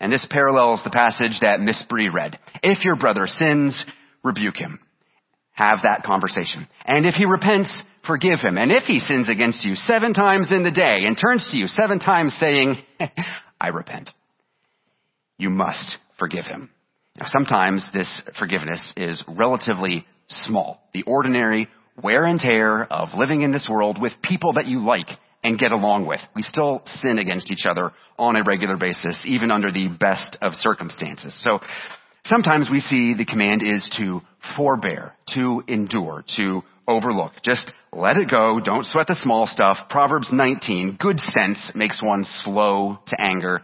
and 0.00 0.10
this 0.10 0.26
parallels 0.30 0.80
the 0.82 0.90
passage 0.90 1.38
that 1.42 1.60
Miss 1.60 1.82
Bree 1.88 2.08
read. 2.08 2.38
If 2.62 2.84
your 2.84 2.96
brother 2.96 3.26
sins, 3.26 3.84
rebuke 4.24 4.56
him. 4.56 4.80
Have 5.52 5.80
that 5.82 6.04
conversation. 6.04 6.66
And 6.86 7.04
if 7.04 7.14
he 7.14 7.26
repents, 7.26 7.82
forgive 8.06 8.40
him. 8.40 8.56
And 8.56 8.72
if 8.72 8.84
he 8.84 8.98
sins 8.98 9.28
against 9.28 9.62
you 9.62 9.74
seven 9.74 10.14
times 10.14 10.50
in 10.50 10.62
the 10.62 10.70
day 10.70 11.02
and 11.04 11.18
turns 11.20 11.46
to 11.50 11.58
you 11.58 11.66
seven 11.66 11.98
times 11.98 12.34
saying, 12.40 12.76
I 13.60 13.68
repent, 13.68 14.08
you 15.36 15.50
must 15.50 15.98
forgive 16.18 16.46
him. 16.46 16.70
Now 17.18 17.26
sometimes 17.28 17.84
this 17.92 18.22
forgiveness 18.38 18.82
is 18.96 19.22
relatively 19.28 20.06
small. 20.28 20.80
The 20.94 21.02
ordinary 21.02 21.68
wear 22.02 22.24
and 22.24 22.40
tear 22.40 22.84
of 22.84 23.10
living 23.16 23.42
in 23.42 23.52
this 23.52 23.66
world 23.70 24.00
with 24.00 24.12
people 24.22 24.54
that 24.54 24.66
you 24.66 24.84
like 24.84 25.08
and 25.42 25.58
get 25.58 25.72
along 25.72 26.06
with. 26.06 26.20
We 26.34 26.42
still 26.42 26.82
sin 27.00 27.18
against 27.18 27.50
each 27.50 27.64
other 27.64 27.92
on 28.18 28.36
a 28.36 28.44
regular 28.44 28.76
basis, 28.76 29.22
even 29.24 29.50
under 29.50 29.72
the 29.72 29.88
best 29.88 30.36
of 30.42 30.52
circumstances. 30.54 31.34
So 31.42 31.60
sometimes 32.24 32.68
we 32.70 32.80
see 32.80 33.14
the 33.14 33.24
command 33.24 33.62
is 33.62 33.88
to 33.98 34.20
forbear, 34.56 35.14
to 35.34 35.62
endure, 35.66 36.24
to 36.36 36.62
overlook. 36.86 37.32
Just 37.42 37.70
let 37.92 38.16
it 38.16 38.30
go. 38.30 38.60
Don't 38.62 38.86
sweat 38.86 39.06
the 39.06 39.14
small 39.14 39.46
stuff. 39.46 39.78
Proverbs 39.88 40.28
19, 40.32 40.98
good 41.00 41.20
sense 41.20 41.72
makes 41.74 42.02
one 42.02 42.26
slow 42.44 42.98
to 43.06 43.20
anger. 43.20 43.62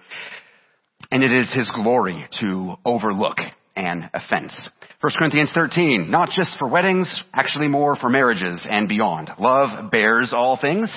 And 1.11 1.23
it 1.23 1.33
is 1.33 1.53
his 1.53 1.71
glory 1.75 2.27
to 2.41 2.77
overlook 2.85 3.39
an 3.77 4.11
offense. 4.15 4.55
1 5.01 5.13
Corinthians 5.19 5.53
13, 5.55 6.11
not 6.11 6.31
just 6.31 6.59
for 6.59 6.67
weddings, 6.67 7.23
actually 7.33 7.69
more 7.69 7.95
for 7.97 8.09
marriages 8.09 8.65
and 8.69 8.89
beyond. 8.89 9.31
Love 9.39 9.91
bears 9.91 10.33
all 10.33 10.59
things, 10.61 10.91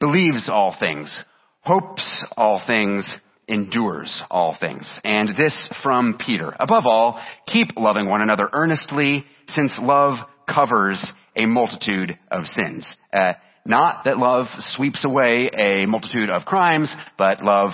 believes 0.00 0.48
all 0.48 0.74
things, 0.78 1.14
hopes 1.60 2.24
all 2.36 2.60
things, 2.66 3.06
endures 3.48 4.22
all 4.30 4.56
things. 4.58 4.88
And 5.04 5.30
this 5.36 5.68
from 5.82 6.18
Peter. 6.18 6.54
Above 6.58 6.84
all, 6.86 7.20
keep 7.46 7.68
loving 7.76 8.08
one 8.08 8.22
another 8.22 8.48
earnestly, 8.52 9.24
since 9.48 9.72
love 9.80 10.18
covers 10.52 11.04
a 11.36 11.46
multitude 11.46 12.18
of 12.30 12.44
sins. 12.46 12.86
Uh, 13.12 13.34
not 13.66 14.04
that 14.04 14.18
love 14.18 14.46
sweeps 14.58 15.04
away 15.04 15.48
a 15.56 15.86
multitude 15.86 16.30
of 16.30 16.44
crimes, 16.44 16.94
but 17.16 17.42
love 17.42 17.70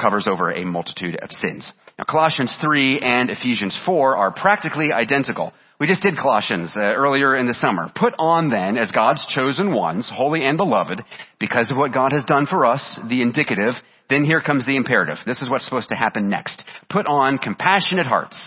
covers 0.00 0.26
over 0.30 0.50
a 0.50 0.64
multitude 0.64 1.16
of 1.22 1.30
sins. 1.30 1.72
Now 1.98 2.04
Colossians 2.04 2.54
3 2.60 3.00
and 3.00 3.30
Ephesians 3.30 3.78
4 3.86 4.16
are 4.16 4.30
practically 4.30 4.92
identical. 4.92 5.52
We 5.80 5.86
just 5.86 6.02
did 6.02 6.16
Colossians 6.16 6.72
uh, 6.76 6.80
earlier 6.80 7.36
in 7.36 7.46
the 7.46 7.54
summer. 7.54 7.90
Put 7.94 8.14
on 8.18 8.50
then 8.50 8.76
as 8.76 8.90
God's 8.92 9.24
chosen 9.28 9.74
ones, 9.74 10.10
holy 10.14 10.44
and 10.44 10.56
beloved, 10.56 11.02
because 11.38 11.70
of 11.70 11.76
what 11.76 11.94
God 11.94 12.12
has 12.12 12.24
done 12.24 12.46
for 12.46 12.66
us, 12.66 12.98
the 13.08 13.22
indicative, 13.22 13.74
then 14.08 14.24
here 14.24 14.40
comes 14.40 14.64
the 14.66 14.76
imperative. 14.76 15.18
This 15.26 15.40
is 15.40 15.50
what's 15.50 15.64
supposed 15.64 15.88
to 15.88 15.96
happen 15.96 16.28
next. 16.28 16.62
Put 16.90 17.06
on 17.06 17.38
compassionate 17.38 18.06
hearts, 18.06 18.38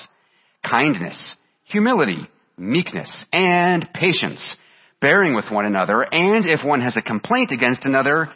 kindness, 0.68 1.18
humility, 1.66 2.28
meekness, 2.58 3.26
and 3.34 3.88
patience, 3.94 4.56
bearing 5.02 5.36
with 5.36 5.52
one 5.52 5.66
another, 5.66 6.02
and 6.02 6.46
if 6.46 6.66
one 6.66 6.82
has 6.82 6.98
a 6.98 7.02
complaint 7.02 7.52
against 7.52 7.86
another, 7.86 8.32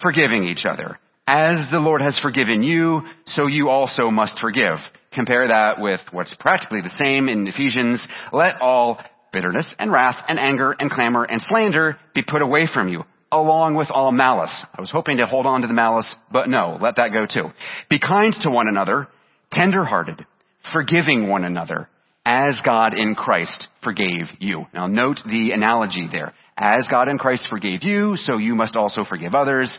forgiving 0.00 0.44
each 0.44 0.64
other. 0.64 0.98
As 1.32 1.68
the 1.70 1.78
Lord 1.78 2.00
has 2.00 2.18
forgiven 2.20 2.64
you, 2.64 3.02
so 3.26 3.46
you 3.46 3.68
also 3.68 4.10
must 4.10 4.40
forgive. 4.40 4.78
Compare 5.12 5.46
that 5.46 5.80
with 5.80 6.00
what's 6.10 6.34
practically 6.40 6.80
the 6.80 6.90
same 6.98 7.28
in 7.28 7.46
Ephesians. 7.46 8.04
Let 8.32 8.60
all 8.60 8.98
bitterness 9.32 9.72
and 9.78 9.92
wrath 9.92 10.16
and 10.26 10.40
anger 10.40 10.72
and 10.72 10.90
clamor 10.90 11.22
and 11.22 11.40
slander 11.40 11.98
be 12.16 12.24
put 12.26 12.42
away 12.42 12.66
from 12.66 12.88
you, 12.88 13.04
along 13.30 13.76
with 13.76 13.92
all 13.92 14.10
malice. 14.10 14.66
I 14.76 14.80
was 14.80 14.90
hoping 14.90 15.18
to 15.18 15.26
hold 15.26 15.46
on 15.46 15.60
to 15.60 15.68
the 15.68 15.72
malice, 15.72 16.12
but 16.32 16.48
no, 16.48 16.76
let 16.80 16.96
that 16.96 17.12
go 17.12 17.26
too. 17.32 17.52
Be 17.88 18.00
kind 18.00 18.34
to 18.42 18.50
one 18.50 18.66
another, 18.68 19.06
tender-hearted, 19.52 20.26
forgiving 20.72 21.28
one 21.28 21.44
another, 21.44 21.88
as 22.24 22.58
God 22.64 22.92
in 22.92 23.14
Christ 23.14 23.68
forgave 23.84 24.26
you. 24.40 24.66
Now 24.74 24.88
note 24.88 25.20
the 25.24 25.52
analogy 25.52 26.08
there. 26.10 26.32
As 26.56 26.88
God 26.90 27.06
in 27.06 27.18
Christ 27.18 27.46
forgave 27.48 27.84
you, 27.84 28.16
so 28.16 28.36
you 28.36 28.56
must 28.56 28.74
also 28.74 29.04
forgive 29.04 29.36
others. 29.36 29.78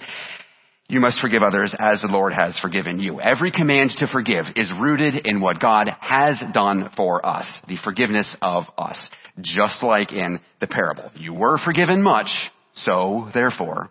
You 0.91 0.99
must 0.99 1.21
forgive 1.21 1.41
others 1.41 1.73
as 1.79 2.01
the 2.01 2.09
Lord 2.09 2.33
has 2.33 2.59
forgiven 2.59 2.99
you. 2.99 3.21
Every 3.21 3.49
command 3.49 3.91
to 3.99 4.07
forgive 4.07 4.43
is 4.57 4.69
rooted 4.77 5.25
in 5.25 5.39
what 5.39 5.61
God 5.61 5.89
has 6.01 6.43
done 6.53 6.89
for 6.97 7.25
us, 7.25 7.45
the 7.69 7.77
forgiveness 7.81 8.27
of 8.41 8.65
us. 8.77 8.99
Just 9.39 9.81
like 9.81 10.11
in 10.11 10.41
the 10.59 10.67
parable. 10.67 11.09
You 11.15 11.33
were 11.33 11.57
forgiven 11.63 12.03
much, 12.03 12.27
so 12.73 13.29
therefore. 13.33 13.89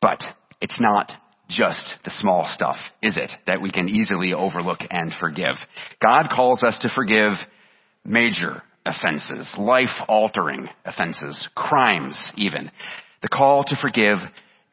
But 0.00 0.20
it's 0.60 0.78
not 0.80 1.10
just 1.48 1.96
the 2.04 2.12
small 2.20 2.48
stuff, 2.54 2.76
is 3.02 3.16
it, 3.16 3.32
that 3.48 3.60
we 3.60 3.72
can 3.72 3.88
easily 3.88 4.32
overlook 4.32 4.82
and 4.92 5.12
forgive. 5.18 5.56
God 6.00 6.28
calls 6.32 6.62
us 6.62 6.78
to 6.82 6.88
forgive 6.94 7.32
major 8.04 8.62
offenses, 8.86 9.52
life-altering 9.58 10.68
offenses, 10.84 11.48
crimes 11.56 12.16
even. 12.36 12.70
The 13.22 13.28
call 13.28 13.64
to 13.64 13.76
forgive 13.82 14.18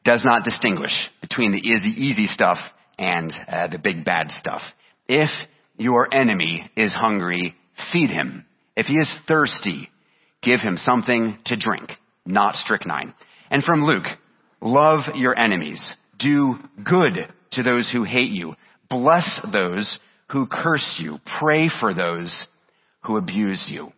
does 0.08 0.24
not 0.24 0.46
distinguish 0.46 0.94
between 1.20 1.52
the 1.52 1.58
easy, 1.58 1.90
easy 1.90 2.28
stuff 2.28 2.58
and 2.98 3.34
uh, 3.50 3.68
the 3.68 3.78
big 3.78 4.06
bad 4.06 4.32
stuff. 4.32 4.62
If 5.10 5.30
your 5.76 6.12
enemy 6.14 6.72
is 6.78 6.94
hungry, 6.94 7.56
feed 7.92 8.10
him. 8.10 8.46
If 8.78 8.86
he 8.86 8.94
is 8.94 9.14
thirsty, 9.28 9.90
give 10.42 10.62
him 10.62 10.78
something 10.78 11.38
to 11.48 11.58
drink, 11.58 11.92
not 12.26 12.56
strychnine. 12.56 13.14
And 13.52 13.66
from 13.66 13.84
Luke, 13.84 14.06
love 14.62 15.00
your 15.14 15.38
enemies. 15.38 15.82
Do 16.18 16.56
good 16.82 17.28
to 17.52 17.64
those 17.64 17.90
who 17.92 18.04
hate 18.06 18.32
you. 18.32 18.56
Bless 18.90 19.42
those 19.52 20.00
who 20.30 20.48
curse 20.48 20.96
you. 21.00 21.20
Pray 21.38 21.70
for 21.82 21.94
those 21.94 22.46
who 23.02 23.18
abuse 23.18 23.66
you. 23.68 23.92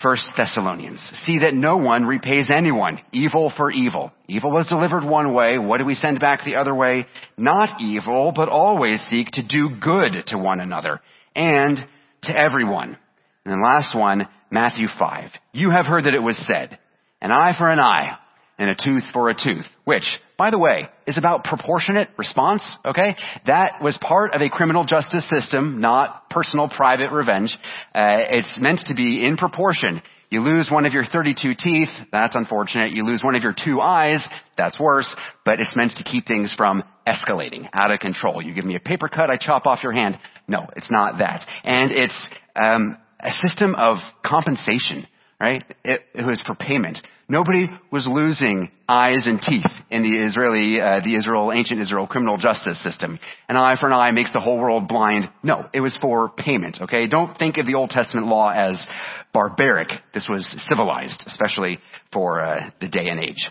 First 0.00 0.24
Thessalonians. 0.36 1.00
See 1.24 1.40
that 1.40 1.54
no 1.54 1.76
one 1.76 2.06
repays 2.06 2.50
anyone 2.50 3.00
evil 3.12 3.52
for 3.56 3.70
evil. 3.70 4.12
Evil 4.26 4.50
was 4.50 4.66
delivered 4.66 5.04
one 5.04 5.34
way. 5.34 5.58
What 5.58 5.78
do 5.78 5.84
we 5.84 5.94
send 5.94 6.18
back 6.18 6.44
the 6.44 6.56
other 6.56 6.74
way? 6.74 7.06
Not 7.36 7.80
evil, 7.80 8.32
but 8.34 8.48
always 8.48 9.00
seek 9.02 9.28
to 9.32 9.46
do 9.46 9.76
good 9.80 10.24
to 10.28 10.38
one 10.38 10.60
another 10.60 11.00
and 11.36 11.78
to 12.22 12.36
everyone. 12.36 12.96
And 13.44 13.62
last 13.62 13.96
one, 13.96 14.28
Matthew 14.50 14.86
5. 14.98 15.30
You 15.52 15.70
have 15.70 15.86
heard 15.86 16.04
that 16.04 16.14
it 16.14 16.22
was 16.22 16.42
said, 16.46 16.78
an 17.20 17.30
eye 17.30 17.52
for 17.56 17.68
an 17.68 17.80
eye 17.80 18.16
and 18.58 18.70
a 18.70 18.74
tooth 18.74 19.04
for 19.12 19.28
a 19.28 19.34
tooth, 19.34 19.66
which, 19.84 20.04
by 20.42 20.50
the 20.50 20.58
way, 20.58 20.88
is 21.06 21.18
about 21.18 21.44
proportionate 21.44 22.08
response, 22.18 22.64
okay? 22.84 23.14
That 23.46 23.80
was 23.80 23.96
part 24.00 24.34
of 24.34 24.42
a 24.42 24.48
criminal 24.48 24.84
justice 24.84 25.24
system, 25.30 25.80
not 25.80 26.28
personal 26.30 26.68
private 26.68 27.12
revenge. 27.12 27.56
Uh, 27.94 28.16
it's 28.28 28.52
meant 28.58 28.80
to 28.88 28.94
be 28.94 29.24
in 29.24 29.36
proportion. 29.36 30.02
You 30.30 30.40
lose 30.40 30.68
one 30.68 30.84
of 30.84 30.94
your 30.94 31.04
32 31.04 31.54
teeth, 31.56 31.90
that's 32.10 32.34
unfortunate. 32.34 32.90
You 32.90 33.06
lose 33.06 33.22
one 33.22 33.36
of 33.36 33.44
your 33.44 33.54
two 33.54 33.80
eyes, 33.80 34.26
that's 34.58 34.80
worse, 34.80 35.14
but 35.44 35.60
it's 35.60 35.76
meant 35.76 35.92
to 35.98 36.02
keep 36.02 36.26
things 36.26 36.52
from 36.56 36.82
escalating, 37.06 37.68
out 37.72 37.92
of 37.92 38.00
control. 38.00 38.42
You 38.42 38.52
give 38.52 38.64
me 38.64 38.74
a 38.74 38.80
paper 38.80 39.08
cut, 39.08 39.30
I 39.30 39.36
chop 39.36 39.64
off 39.66 39.84
your 39.84 39.92
hand. 39.92 40.18
No, 40.48 40.66
it's 40.74 40.90
not 40.90 41.18
that. 41.18 41.46
And 41.62 41.92
it's 41.92 42.28
um, 42.56 42.96
a 43.20 43.30
system 43.30 43.76
of 43.76 43.98
compensation, 44.26 45.06
right? 45.42 45.64
It, 45.84 46.02
it 46.14 46.24
was 46.24 46.40
for 46.46 46.54
payment. 46.54 46.98
Nobody 47.28 47.68
was 47.90 48.06
losing 48.08 48.70
eyes 48.88 49.26
and 49.26 49.40
teeth 49.42 49.70
in 49.90 50.04
the 50.04 50.24
Israeli, 50.24 50.80
uh, 50.80 51.00
the 51.02 51.16
Israel, 51.16 51.50
ancient 51.52 51.80
Israel 51.80 52.06
criminal 52.06 52.38
justice 52.38 52.80
system. 52.80 53.18
An 53.48 53.56
eye 53.56 53.74
for 53.80 53.88
an 53.88 53.92
eye 53.92 54.12
makes 54.12 54.32
the 54.32 54.38
whole 54.38 54.60
world 54.60 54.86
blind. 54.86 55.28
No, 55.42 55.66
it 55.74 55.80
was 55.80 55.98
for 56.00 56.28
payment, 56.28 56.78
okay? 56.82 57.08
Don't 57.08 57.36
think 57.36 57.58
of 57.58 57.66
the 57.66 57.74
Old 57.74 57.90
Testament 57.90 58.28
law 58.28 58.50
as 58.50 58.86
barbaric. 59.34 59.88
This 60.14 60.28
was 60.30 60.46
civilized, 60.68 61.24
especially 61.26 61.80
for 62.12 62.40
uh, 62.40 62.70
the 62.80 62.88
day 62.88 63.08
and 63.08 63.18
age. 63.18 63.50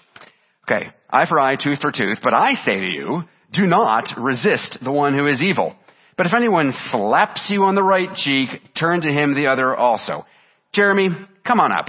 Okay, 0.70 0.92
eye 1.10 1.26
for 1.28 1.42
eye, 1.42 1.58
tooth 1.62 1.82
for 1.82 1.92
tooth, 1.92 2.20
but 2.24 2.34
I 2.34 2.54
say 2.54 2.80
to 2.80 2.90
you, 2.90 3.24
do 3.52 3.66
not 3.66 4.08
resist 4.18 4.78
the 4.82 4.94
one 4.94 5.14
who 5.14 5.28
is 5.28 5.42
evil. 5.42 5.76
But 6.16 6.26
if 6.26 6.34
anyone 6.34 6.72
slaps 6.90 7.48
you 7.50 7.66
on 7.66 7.76
the 7.76 7.84
right 7.84 8.16
cheek, 8.16 8.48
turn 8.80 9.02
to 9.02 9.10
him 9.10 9.34
the 9.34 9.48
other 9.48 9.76
also. 9.76 10.26
Jeremy, 10.74 11.10
come 11.46 11.60
on 11.60 11.72
up. 11.74 11.88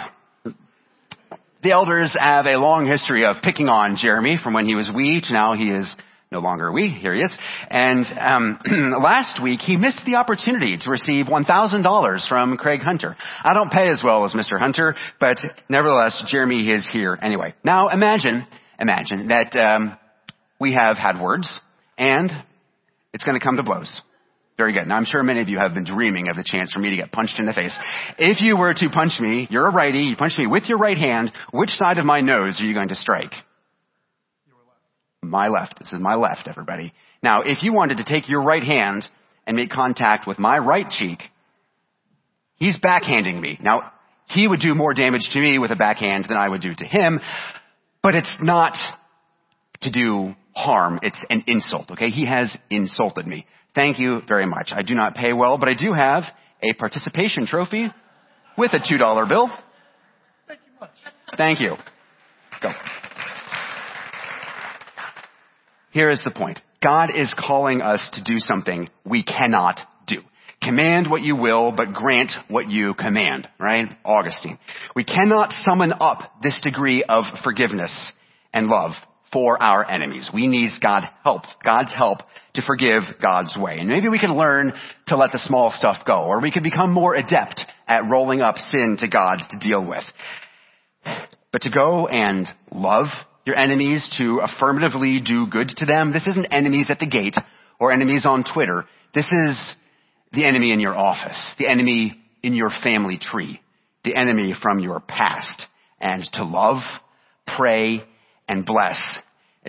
The 1.62 1.70
elders 1.70 2.16
have 2.18 2.46
a 2.46 2.56
long 2.56 2.86
history 2.86 3.24
of 3.24 3.36
picking 3.42 3.68
on 3.68 3.96
Jeremy 3.96 4.38
from 4.42 4.54
when 4.54 4.66
he 4.66 4.74
was 4.74 4.90
wee 4.92 5.22
to 5.24 5.32
now 5.32 5.54
he 5.54 5.70
is 5.70 5.94
no 6.32 6.40
longer 6.40 6.72
wee. 6.72 6.88
Here 6.88 7.14
he 7.14 7.20
is. 7.20 7.38
And 7.70 8.04
um, 8.18 8.58
last 9.00 9.40
week 9.40 9.60
he 9.60 9.76
missed 9.76 10.02
the 10.04 10.16
opportunity 10.16 10.76
to 10.78 10.90
receive 10.90 11.26
$1,000 11.26 12.28
from 12.28 12.56
Craig 12.56 12.80
Hunter. 12.80 13.16
I 13.44 13.54
don't 13.54 13.70
pay 13.70 13.88
as 13.88 14.02
well 14.04 14.24
as 14.24 14.32
Mr. 14.32 14.58
Hunter, 14.58 14.96
but 15.20 15.36
nevertheless, 15.68 16.20
Jeremy 16.26 16.68
is 16.68 16.84
here 16.90 17.16
anyway. 17.22 17.54
Now 17.62 17.90
imagine, 17.90 18.44
imagine 18.80 19.28
that 19.28 19.54
um, 19.56 19.96
we 20.58 20.72
have 20.72 20.96
had 20.96 21.20
words 21.20 21.60
and 21.96 22.32
it's 23.12 23.22
going 23.22 23.38
to 23.38 23.44
come 23.44 23.56
to 23.58 23.62
blows. 23.62 24.00
Very 24.56 24.72
good. 24.72 24.86
Now 24.86 24.96
I'm 24.96 25.04
sure 25.04 25.22
many 25.22 25.40
of 25.40 25.48
you 25.48 25.58
have 25.58 25.74
been 25.74 25.84
dreaming 25.84 26.28
of 26.28 26.36
the 26.36 26.44
chance 26.44 26.72
for 26.72 26.78
me 26.78 26.90
to 26.90 26.96
get 26.96 27.10
punched 27.10 27.38
in 27.38 27.46
the 27.46 27.52
face. 27.52 27.74
If 28.18 28.40
you 28.40 28.56
were 28.56 28.74
to 28.74 28.90
punch 28.90 29.18
me, 29.18 29.46
you're 29.50 29.66
a 29.66 29.72
righty, 29.72 30.00
you 30.00 30.16
punch 30.16 30.34
me 30.38 30.46
with 30.46 30.64
your 30.68 30.78
right 30.78 30.98
hand, 30.98 31.32
which 31.52 31.70
side 31.70 31.98
of 31.98 32.04
my 32.04 32.20
nose 32.20 32.60
are 32.60 32.64
you 32.64 32.74
going 32.74 32.88
to 32.88 32.94
strike? 32.94 33.32
My 35.22 35.48
left. 35.48 35.78
This 35.78 35.92
is 35.92 36.00
my 36.00 36.16
left, 36.16 36.48
everybody. 36.48 36.92
Now, 37.22 37.42
if 37.42 37.62
you 37.62 37.72
wanted 37.72 37.98
to 37.98 38.04
take 38.04 38.28
your 38.28 38.42
right 38.42 38.62
hand 38.62 39.08
and 39.46 39.56
make 39.56 39.70
contact 39.70 40.26
with 40.26 40.38
my 40.38 40.58
right 40.58 40.90
cheek, 40.90 41.20
he's 42.56 42.76
backhanding 42.78 43.40
me. 43.40 43.58
Now, 43.62 43.92
he 44.26 44.48
would 44.48 44.60
do 44.60 44.74
more 44.74 44.94
damage 44.94 45.28
to 45.32 45.38
me 45.38 45.58
with 45.58 45.70
a 45.70 45.76
backhand 45.76 46.26
than 46.28 46.36
I 46.36 46.48
would 46.48 46.60
do 46.60 46.74
to 46.74 46.84
him, 46.84 47.20
but 48.02 48.14
it's 48.14 48.34
not 48.40 48.74
to 49.82 49.90
do 49.90 50.34
harm. 50.54 50.98
It's 51.02 51.24
an 51.30 51.44
insult, 51.46 51.92
okay? 51.92 52.10
He 52.10 52.26
has 52.26 52.56
insulted 52.68 53.26
me. 53.26 53.46
Thank 53.74 53.98
you 53.98 54.20
very 54.28 54.46
much. 54.46 54.70
I 54.74 54.82
do 54.82 54.94
not 54.94 55.14
pay 55.14 55.32
well, 55.32 55.58
but 55.58 55.68
I 55.68 55.74
do 55.74 55.92
have 55.92 56.24
a 56.62 56.74
participation 56.74 57.46
trophy 57.46 57.88
with 58.58 58.72
a 58.74 58.78
$2 58.78 59.28
bill. 59.28 59.48
Thank 60.46 60.60
you 60.66 60.80
much. 60.80 60.90
Thank 61.36 61.60
you. 61.60 61.76
Go. 62.62 62.70
Here 65.90 66.10
is 66.10 66.22
the 66.24 66.30
point. 66.30 66.60
God 66.82 67.10
is 67.14 67.34
calling 67.38 67.80
us 67.80 68.10
to 68.14 68.22
do 68.24 68.38
something 68.38 68.88
we 69.04 69.22
cannot 69.22 69.80
do. 70.06 70.18
Command 70.62 71.10
what 71.10 71.22
you 71.22 71.36
will, 71.36 71.72
but 71.72 71.92
grant 71.92 72.32
what 72.48 72.68
you 72.68 72.94
command, 72.94 73.48
right? 73.58 73.86
Augustine. 74.04 74.58
We 74.94 75.04
cannot 75.04 75.52
summon 75.64 75.92
up 75.98 76.18
this 76.42 76.60
degree 76.62 77.04
of 77.04 77.24
forgiveness 77.42 78.12
and 78.52 78.66
love 78.66 78.92
for 79.32 79.60
our 79.62 79.88
enemies. 79.88 80.30
We 80.32 80.46
need 80.46 80.70
God 80.80 81.04
help, 81.24 81.42
God's 81.64 81.92
help 81.94 82.18
to 82.54 82.62
forgive 82.62 83.02
God's 83.20 83.56
way. 83.56 83.78
And 83.78 83.88
maybe 83.88 84.08
we 84.08 84.18
can 84.18 84.36
learn 84.36 84.72
to 85.08 85.16
let 85.16 85.32
the 85.32 85.38
small 85.38 85.72
stuff 85.74 85.98
go, 86.06 86.24
or 86.24 86.40
we 86.40 86.52
can 86.52 86.62
become 86.62 86.92
more 86.92 87.14
adept 87.14 87.62
at 87.88 88.08
rolling 88.10 88.42
up 88.42 88.56
sin 88.58 88.96
to 89.00 89.08
God 89.08 89.38
to 89.50 89.58
deal 89.58 89.84
with. 89.84 90.04
But 91.50 91.62
to 91.62 91.70
go 91.70 92.06
and 92.08 92.48
love 92.70 93.06
your 93.44 93.56
enemies 93.56 94.08
to 94.18 94.40
affirmatively 94.40 95.20
do 95.24 95.46
good 95.46 95.68
to 95.68 95.86
them. 95.86 96.12
This 96.12 96.26
isn't 96.26 96.52
enemies 96.52 96.86
at 96.90 96.98
the 96.98 97.06
gate 97.06 97.36
or 97.80 97.92
enemies 97.92 98.24
on 98.24 98.44
Twitter. 98.44 98.84
This 99.14 99.26
is 99.26 99.74
the 100.32 100.46
enemy 100.46 100.72
in 100.72 100.80
your 100.80 100.96
office, 100.96 101.54
the 101.58 101.68
enemy 101.68 102.18
in 102.42 102.54
your 102.54 102.70
family 102.82 103.18
tree, 103.20 103.60
the 104.04 104.14
enemy 104.14 104.54
from 104.60 104.78
your 104.78 105.00
past. 105.00 105.66
And 106.00 106.22
to 106.34 106.44
love, 106.44 106.82
pray, 107.56 108.04
and 108.48 108.66
bless. 108.66 108.98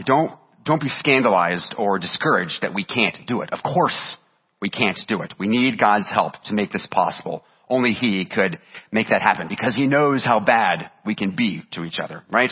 Don't, 0.06 0.32
don't 0.66 0.82
be 0.82 0.90
scandalized 0.90 1.76
or 1.78 2.00
discouraged 2.00 2.60
that 2.62 2.74
we 2.74 2.86
can't 2.86 3.18
do 3.28 3.42
it. 3.42 3.52
Of 3.52 3.60
course 3.64 4.18
we 4.62 4.70
can't 4.70 5.00
do 5.08 5.22
it. 5.22 5.34
We 5.38 5.48
need 5.48 5.80
God's 5.80 6.10
help 6.10 6.34
to 6.46 6.54
make 6.54 6.72
this 6.72 6.88
possible. 6.90 7.44
Only 7.70 7.92
He 7.92 8.26
could 8.26 8.60
make 8.92 9.10
that 9.10 9.22
happen 9.22 9.48
because 9.50 9.76
He 9.76 9.88
knows 9.88 10.24
how 10.26 10.40
bad 10.40 10.90
we 11.06 11.16
can 11.16 11.36
be 11.36 11.64
to 11.74 11.84
each 11.84 12.00
other, 12.02 12.24
right? 12.32 12.52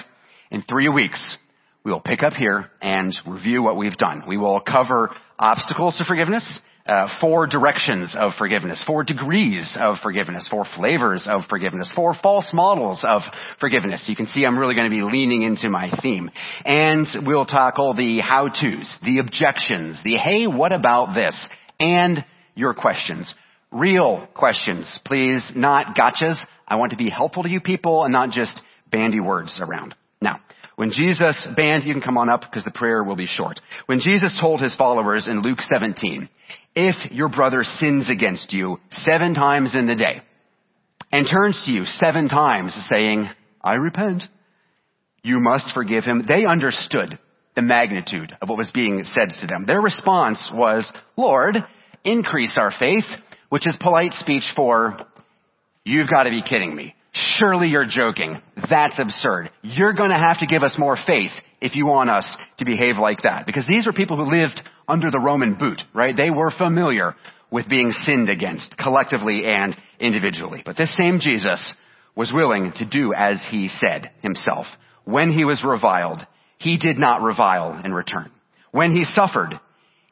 In 0.51 0.63
three 0.63 0.89
weeks, 0.89 1.37
we 1.83 1.91
will 1.91 2.01
pick 2.01 2.21
up 2.21 2.33
here 2.33 2.69
and 2.81 3.15
review 3.25 3.63
what 3.63 3.77
we've 3.77 3.97
done. 3.97 4.23
We 4.27 4.37
will 4.37 4.59
cover 4.59 5.09
obstacles 5.39 5.97
to 5.97 6.05
forgiveness, 6.05 6.59
uh, 6.85 7.07
four 7.19 7.47
directions 7.47 8.15
of 8.17 8.31
forgiveness, 8.37 8.83
four 8.85 9.03
degrees 9.03 9.77
of 9.79 9.97
forgiveness, 10.01 10.47
four 10.49 10.65
flavors 10.75 11.27
of 11.29 11.41
forgiveness, 11.49 11.91
four 11.95 12.15
false 12.21 12.49
models 12.53 13.03
of 13.07 13.21
forgiveness. 13.59 14.05
You 14.07 14.15
can 14.15 14.27
see 14.27 14.45
I'm 14.45 14.57
really 14.57 14.75
going 14.75 14.89
to 14.89 14.95
be 14.95 15.03
leaning 15.03 15.43
into 15.43 15.69
my 15.69 15.91
theme. 16.01 16.29
And 16.65 17.07
we'll 17.25 17.45
tackle 17.45 17.93
the 17.93 18.19
how-tos, 18.19 18.97
the 19.03 19.19
objections, 19.19 19.99
the 20.03 20.17
hey, 20.17 20.47
what 20.47 20.71
about 20.71 21.13
this? 21.13 21.35
and 21.81 22.23
your 22.55 22.73
questions. 22.73 23.33
Real 23.71 24.27
questions, 24.35 24.85
please, 25.05 25.51
not 25.55 25.95
gotchas. 25.97 26.37
I 26.67 26.75
want 26.75 26.91
to 26.91 26.97
be 26.97 27.09
helpful 27.09 27.43
to 27.43 27.49
you 27.49 27.59
people 27.59 28.03
and 28.03 28.13
not 28.13 28.29
just 28.29 28.61
bandy 28.91 29.19
words 29.19 29.59
around. 29.61 29.95
Now, 30.21 30.41
when 30.81 30.89
Jesus, 30.89 31.47
band, 31.55 31.83
you 31.83 31.93
can 31.93 32.01
come 32.01 32.17
on 32.17 32.27
up 32.27 32.41
because 32.41 32.63
the 32.63 32.71
prayer 32.71 33.03
will 33.03 33.15
be 33.15 33.27
short. 33.27 33.59
When 33.85 33.99
Jesus 33.99 34.35
told 34.41 34.61
his 34.61 34.75
followers 34.75 35.27
in 35.27 35.43
Luke 35.43 35.59
17, 35.61 36.27
if 36.73 37.11
your 37.11 37.29
brother 37.29 37.63
sins 37.63 38.09
against 38.09 38.51
you 38.51 38.79
seven 38.89 39.35
times 39.35 39.75
in 39.75 39.85
the 39.85 39.93
day 39.93 40.23
and 41.11 41.27
turns 41.31 41.61
to 41.67 41.71
you 41.71 41.85
seven 41.85 42.27
times 42.29 42.75
saying, 42.89 43.29
I 43.63 43.75
repent, 43.75 44.23
you 45.21 45.39
must 45.39 45.67
forgive 45.71 46.03
him. 46.03 46.25
They 46.27 46.47
understood 46.47 47.19
the 47.55 47.61
magnitude 47.61 48.35
of 48.41 48.49
what 48.49 48.57
was 48.57 48.71
being 48.73 49.03
said 49.03 49.29
to 49.41 49.45
them. 49.45 49.65
Their 49.67 49.81
response 49.81 50.49
was, 50.51 50.91
Lord, 51.15 51.57
increase 52.03 52.57
our 52.57 52.73
faith, 52.79 53.05
which 53.49 53.67
is 53.67 53.77
polite 53.79 54.13
speech 54.13 54.45
for, 54.55 54.97
you've 55.85 56.09
got 56.09 56.23
to 56.23 56.31
be 56.31 56.41
kidding 56.41 56.75
me. 56.75 56.95
Surely 57.13 57.67
you're 57.67 57.85
joking. 57.85 58.41
That's 58.69 58.99
absurd. 58.99 59.51
You're 59.61 59.93
going 59.93 60.11
to 60.11 60.17
have 60.17 60.39
to 60.39 60.47
give 60.47 60.63
us 60.63 60.75
more 60.77 60.97
faith 61.05 61.31
if 61.59 61.75
you 61.75 61.85
want 61.85 62.09
us 62.09 62.37
to 62.57 62.65
behave 62.65 62.97
like 62.97 63.23
that. 63.23 63.45
Because 63.45 63.65
these 63.67 63.85
were 63.85 63.93
people 63.93 64.17
who 64.17 64.31
lived 64.31 64.61
under 64.87 65.11
the 65.11 65.19
Roman 65.19 65.55
boot, 65.55 65.81
right? 65.93 66.15
They 66.15 66.29
were 66.29 66.51
familiar 66.57 67.15
with 67.51 67.67
being 67.69 67.91
sinned 67.91 68.29
against 68.29 68.77
collectively 68.77 69.45
and 69.45 69.75
individually. 69.99 70.63
But 70.65 70.77
this 70.77 70.95
same 70.97 71.19
Jesus 71.19 71.73
was 72.15 72.31
willing 72.33 72.71
to 72.77 72.85
do 72.85 73.13
as 73.13 73.45
he 73.49 73.67
said 73.67 74.11
himself. 74.21 74.65
When 75.03 75.31
he 75.31 75.45
was 75.45 75.63
reviled, 75.65 76.25
he 76.57 76.77
did 76.77 76.97
not 76.97 77.21
revile 77.21 77.81
in 77.83 77.93
return. 77.93 78.31
When 78.71 78.91
he 78.91 79.03
suffered, 79.03 79.59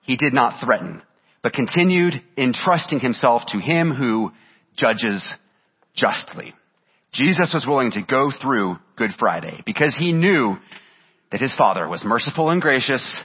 he 0.02 0.18
did 0.18 0.34
not 0.34 0.60
threaten, 0.64 1.02
but 1.42 1.54
continued 1.54 2.22
entrusting 2.38 3.00
himself 3.00 3.44
to 3.50 3.60
him 3.60 3.94
who 3.94 4.32
judges 4.76 5.24
justly. 5.96 6.54
Jesus 7.14 7.52
was 7.54 7.66
willing 7.68 7.92
to 7.92 8.02
go 8.02 8.32
through 8.42 8.78
Good 8.96 9.12
Friday 9.18 9.62
because 9.66 9.96
he 9.98 10.12
knew 10.12 10.58
that 11.32 11.42
his 11.42 11.56
Father 11.56 11.88
was 11.88 12.04
merciful 12.04 12.50
and 12.50 12.62
gracious 12.62 13.22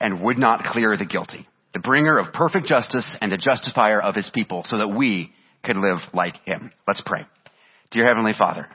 and 0.00 0.22
would 0.22 0.38
not 0.38 0.64
clear 0.64 0.96
the 0.96 1.06
guilty, 1.06 1.46
the 1.72 1.80
bringer 1.80 2.18
of 2.18 2.32
perfect 2.32 2.66
justice 2.66 3.06
and 3.20 3.32
the 3.32 3.38
justifier 3.38 4.00
of 4.00 4.14
his 4.14 4.30
people 4.32 4.62
so 4.66 4.78
that 4.78 4.88
we 4.88 5.32
could 5.64 5.76
live 5.76 5.98
like 6.12 6.36
him. 6.44 6.70
Let's 6.86 7.02
pray. 7.04 7.22
Dear 7.90 8.06
Heavenly 8.06 8.34
Father, 8.38 8.68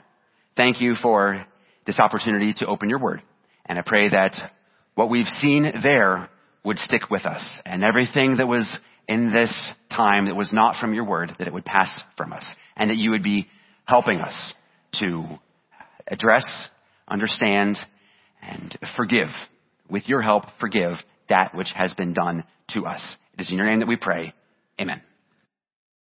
thank 0.56 0.80
you 0.80 0.94
for 1.00 1.46
this 1.86 2.00
opportunity 2.00 2.52
to 2.54 2.66
open 2.66 2.90
your 2.90 2.98
word. 2.98 3.22
And 3.66 3.78
I 3.78 3.82
pray 3.82 4.08
that 4.08 4.34
what 4.94 5.10
we've 5.10 5.26
seen 5.26 5.72
there 5.82 6.28
would 6.64 6.78
stick 6.78 7.10
with 7.10 7.24
us 7.24 7.46
and 7.64 7.84
everything 7.84 8.38
that 8.38 8.48
was 8.48 8.78
in 9.06 9.32
this 9.32 9.54
time 9.90 10.26
that 10.26 10.36
was 10.36 10.52
not 10.52 10.80
from 10.80 10.94
your 10.94 11.04
word, 11.04 11.34
that 11.38 11.46
it 11.46 11.52
would 11.52 11.64
pass 11.64 12.00
from 12.16 12.32
us 12.32 12.44
and 12.76 12.90
that 12.90 12.96
you 12.96 13.10
would 13.10 13.22
be 13.22 13.48
helping 13.84 14.20
us 14.20 14.54
to 15.00 15.24
address, 16.06 16.68
understand, 17.08 17.76
and 18.42 18.76
forgive. 18.96 19.28
With 19.90 20.08
your 20.08 20.22
help, 20.22 20.44
forgive 20.60 20.94
that 21.28 21.54
which 21.54 21.68
has 21.74 21.92
been 21.94 22.12
done 22.12 22.44
to 22.70 22.86
us. 22.86 23.16
It 23.34 23.42
is 23.42 23.50
in 23.50 23.56
your 23.58 23.66
name 23.66 23.80
that 23.80 23.88
we 23.88 23.96
pray. 23.96 24.32
Amen. 24.80 25.02